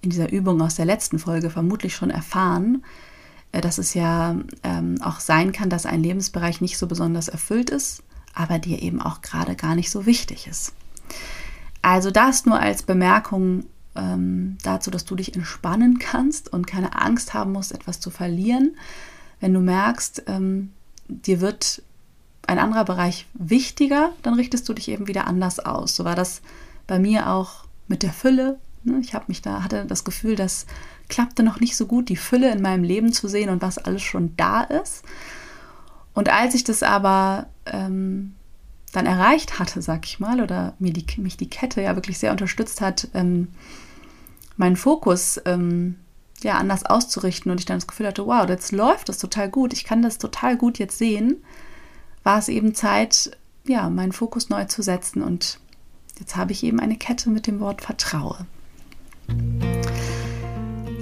in 0.00 0.08
dieser 0.08 0.32
Übung 0.32 0.62
aus 0.62 0.76
der 0.76 0.86
letzten 0.86 1.18
Folge 1.18 1.50
vermutlich 1.50 1.94
schon 1.94 2.08
erfahren, 2.08 2.82
äh, 3.52 3.60
dass 3.60 3.76
es 3.76 3.92
ja 3.92 4.36
ähm, 4.62 4.94
auch 5.02 5.20
sein 5.20 5.52
kann, 5.52 5.68
dass 5.68 5.84
ein 5.84 6.02
Lebensbereich 6.02 6.62
nicht 6.62 6.78
so 6.78 6.86
besonders 6.86 7.28
erfüllt 7.28 7.68
ist, 7.68 8.02
aber 8.32 8.58
dir 8.58 8.80
eben 8.80 9.02
auch 9.02 9.20
gerade 9.20 9.54
gar 9.54 9.74
nicht 9.74 9.90
so 9.90 10.06
wichtig 10.06 10.46
ist. 10.46 10.72
Also 11.82 12.10
das 12.10 12.46
nur 12.46 12.58
als 12.58 12.82
Bemerkung 12.82 13.66
ähm, 13.94 14.56
dazu, 14.62 14.90
dass 14.90 15.04
du 15.04 15.14
dich 15.14 15.36
entspannen 15.36 15.98
kannst 15.98 16.50
und 16.50 16.66
keine 16.66 16.98
Angst 16.98 17.34
haben 17.34 17.52
musst, 17.52 17.72
etwas 17.72 18.00
zu 18.00 18.08
verlieren. 18.08 18.78
Wenn 19.40 19.52
du 19.52 19.60
merkst, 19.60 20.22
ähm, 20.26 20.72
dir 21.06 21.42
wird 21.42 21.82
ein 22.46 22.58
anderer 22.58 22.84
Bereich 22.84 23.26
wichtiger, 23.34 24.10
dann 24.22 24.34
richtest 24.34 24.68
du 24.68 24.74
dich 24.74 24.88
eben 24.88 25.06
wieder 25.06 25.26
anders 25.26 25.60
aus. 25.60 25.96
So 25.96 26.04
war 26.04 26.16
das 26.16 26.42
bei 26.86 26.98
mir 26.98 27.30
auch 27.30 27.64
mit 27.88 28.02
der 28.02 28.12
Fülle. 28.12 28.58
Ne? 28.84 28.98
Ich 29.00 29.14
habe 29.14 29.26
mich 29.28 29.42
da 29.42 29.62
hatte 29.62 29.84
das 29.86 30.04
Gefühl, 30.04 30.34
das 30.36 30.66
klappte 31.08 31.42
noch 31.42 31.60
nicht 31.60 31.76
so 31.76 31.86
gut, 31.86 32.08
die 32.08 32.16
Fülle 32.16 32.50
in 32.50 32.62
meinem 32.62 32.84
Leben 32.84 33.12
zu 33.12 33.28
sehen 33.28 33.50
und 33.50 33.62
was 33.62 33.78
alles 33.78 34.02
schon 34.02 34.36
da 34.36 34.62
ist. 34.62 35.04
Und 36.14 36.28
als 36.28 36.54
ich 36.54 36.64
das 36.64 36.82
aber 36.82 37.46
ähm, 37.66 38.34
dann 38.92 39.06
erreicht 39.06 39.58
hatte, 39.58 39.80
sag 39.80 40.04
ich 40.04 40.20
mal, 40.20 40.40
oder 40.40 40.74
mir 40.78 40.92
die, 40.92 41.06
mich 41.20 41.36
die 41.36 41.48
Kette 41.48 41.80
ja 41.80 41.94
wirklich 41.96 42.18
sehr 42.18 42.32
unterstützt 42.32 42.80
hat, 42.80 43.08
ähm, 43.14 43.48
meinen 44.56 44.76
Fokus 44.76 45.40
ähm, 45.46 45.96
ja 46.42 46.58
anders 46.58 46.84
auszurichten 46.84 47.50
und 47.50 47.60
ich 47.60 47.66
dann 47.66 47.78
das 47.78 47.86
Gefühl 47.86 48.06
hatte, 48.06 48.26
wow, 48.26 48.46
jetzt 48.48 48.72
läuft 48.72 49.08
das 49.08 49.18
total 49.18 49.48
gut, 49.48 49.72
ich 49.72 49.84
kann 49.84 50.02
das 50.02 50.18
total 50.18 50.56
gut 50.56 50.78
jetzt 50.78 50.98
sehen, 50.98 51.42
war 52.22 52.38
es 52.38 52.48
eben 52.48 52.74
Zeit, 52.74 53.36
ja, 53.66 53.88
meinen 53.90 54.12
Fokus 54.12 54.48
neu 54.48 54.64
zu 54.64 54.82
setzen 54.82 55.22
und 55.22 55.58
jetzt 56.18 56.36
habe 56.36 56.52
ich 56.52 56.62
eben 56.64 56.80
eine 56.80 56.96
Kette 56.96 57.30
mit 57.30 57.46
dem 57.46 57.60
Wort 57.60 57.82
Vertraue. 57.82 58.46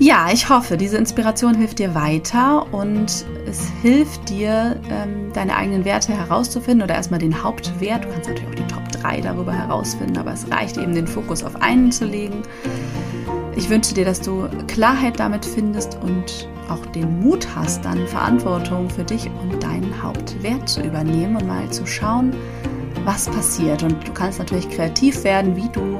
Ja, 0.02 0.30
ich 0.32 0.48
hoffe, 0.48 0.78
diese 0.78 0.96
Inspiration 0.96 1.54
hilft 1.54 1.78
dir 1.78 1.94
weiter 1.94 2.72
und 2.72 3.26
es 3.46 3.68
hilft 3.82 4.30
dir, 4.30 4.80
ähm, 4.88 5.30
deine 5.34 5.54
eigenen 5.54 5.84
Werte 5.84 6.14
herauszufinden 6.14 6.82
oder 6.82 6.94
erstmal 6.94 7.20
den 7.20 7.42
Hauptwert. 7.42 8.04
Du 8.04 8.08
kannst 8.08 8.30
natürlich 8.30 8.48
auch 8.48 8.54
die 8.54 8.66
Top 8.66 8.88
3 8.92 9.20
darüber 9.20 9.52
herausfinden, 9.52 10.16
aber 10.16 10.32
es 10.32 10.50
reicht 10.50 10.78
eben, 10.78 10.94
den 10.94 11.06
Fokus 11.06 11.42
auf 11.42 11.60
einen 11.60 11.92
zu 11.92 12.06
legen. 12.06 12.42
Ich 13.56 13.68
wünsche 13.68 13.92
dir, 13.92 14.06
dass 14.06 14.22
du 14.22 14.48
Klarheit 14.68 15.20
damit 15.20 15.44
findest 15.44 15.98
und 16.02 16.48
auch 16.70 16.86
den 16.86 17.20
Mut 17.20 17.46
hast, 17.54 17.84
dann 17.84 18.06
Verantwortung 18.06 18.88
für 18.88 19.04
dich 19.04 19.28
und 19.42 19.62
deinen 19.62 20.02
Hauptwert 20.02 20.66
zu 20.68 20.82
übernehmen 20.82 21.36
und 21.36 21.46
mal 21.46 21.68
zu 21.70 21.86
schauen, 21.86 22.32
was 23.04 23.28
passiert. 23.28 23.82
Und 23.82 24.06
du 24.06 24.12
kannst 24.12 24.38
natürlich 24.38 24.68
kreativ 24.70 25.24
werden, 25.24 25.56
wie 25.56 25.68
du 25.68 25.98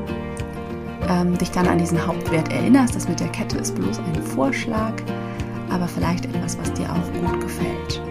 ähm, 1.09 1.37
dich 1.37 1.51
dann 1.51 1.67
an 1.67 1.79
diesen 1.79 2.07
Hauptwert 2.07 2.53
erinnerst. 2.53 2.95
Das 2.95 3.09
mit 3.09 3.19
der 3.21 3.29
Kette 3.29 3.57
ist 3.59 3.75
bloß 3.75 3.99
ein 3.99 4.23
Vorschlag, 4.23 4.95
aber 5.71 5.89
vielleicht 5.89 6.27
etwas, 6.27 6.59
was 6.59 6.73
dir 6.75 6.91
auch 6.91 7.13
gut 7.21 7.41
gefällt. 7.41 8.03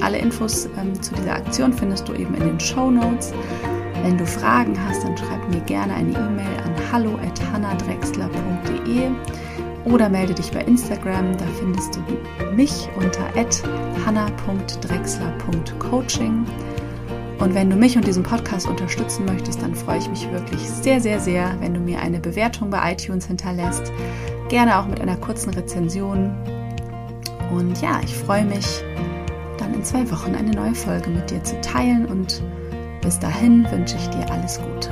Alle 0.00 0.18
Infos 0.18 0.68
ähm, 0.78 1.00
zu 1.00 1.14
dieser 1.14 1.34
Aktion 1.34 1.72
findest 1.72 2.08
du 2.08 2.14
eben 2.14 2.34
in 2.34 2.46
den 2.46 2.60
Show 2.60 2.90
Notes. 2.90 3.32
Wenn 4.02 4.16
du 4.16 4.26
Fragen 4.26 4.76
hast, 4.86 5.04
dann 5.04 5.16
schreib 5.16 5.48
mir 5.50 5.60
gerne 5.62 5.94
eine 5.94 6.12
E-Mail 6.12 6.56
an 6.64 6.74
hallo@hannadrexler.de 6.92 9.10
oder 9.84 10.08
melde 10.08 10.34
dich 10.34 10.50
bei 10.50 10.60
Instagram. 10.60 11.36
Da 11.36 11.44
findest 11.58 11.96
du 11.96 12.00
mich 12.54 12.88
unter 12.96 13.28
hanna.drexler.coaching. 14.06 16.46
Und 17.38 17.54
wenn 17.54 17.70
du 17.70 17.76
mich 17.76 17.96
und 17.96 18.04
diesen 18.06 18.24
Podcast 18.24 18.66
unterstützen 18.66 19.24
möchtest, 19.24 19.62
dann 19.62 19.74
freue 19.74 19.96
ich 19.98 20.10
mich 20.10 20.30
wirklich 20.32 20.68
sehr, 20.68 21.00
sehr, 21.00 21.20
sehr, 21.20 21.54
wenn 21.60 21.72
du 21.72 21.80
mir 21.80 22.00
eine 22.00 22.18
Bewertung 22.18 22.68
bei 22.70 22.92
iTunes 22.92 23.26
hinterlässt. 23.26 23.92
Gerne 24.48 24.78
auch 24.78 24.86
mit 24.86 25.00
einer 25.00 25.16
kurzen 25.16 25.54
Rezension. 25.54 26.34
Und 27.52 27.80
ja, 27.80 28.00
ich 28.02 28.14
freue 28.14 28.44
mich, 28.44 28.82
dann 29.58 29.72
in 29.72 29.84
zwei 29.84 30.10
Wochen 30.10 30.34
eine 30.34 30.50
neue 30.50 30.74
Folge 30.74 31.10
mit 31.10 31.30
dir 31.30 31.44
zu 31.44 31.60
teilen. 31.60 32.06
Und 32.06 32.42
bis 33.02 33.20
dahin 33.20 33.70
wünsche 33.70 33.96
ich 33.96 34.08
dir 34.08 34.28
alles 34.32 34.60
Gute. 34.60 34.90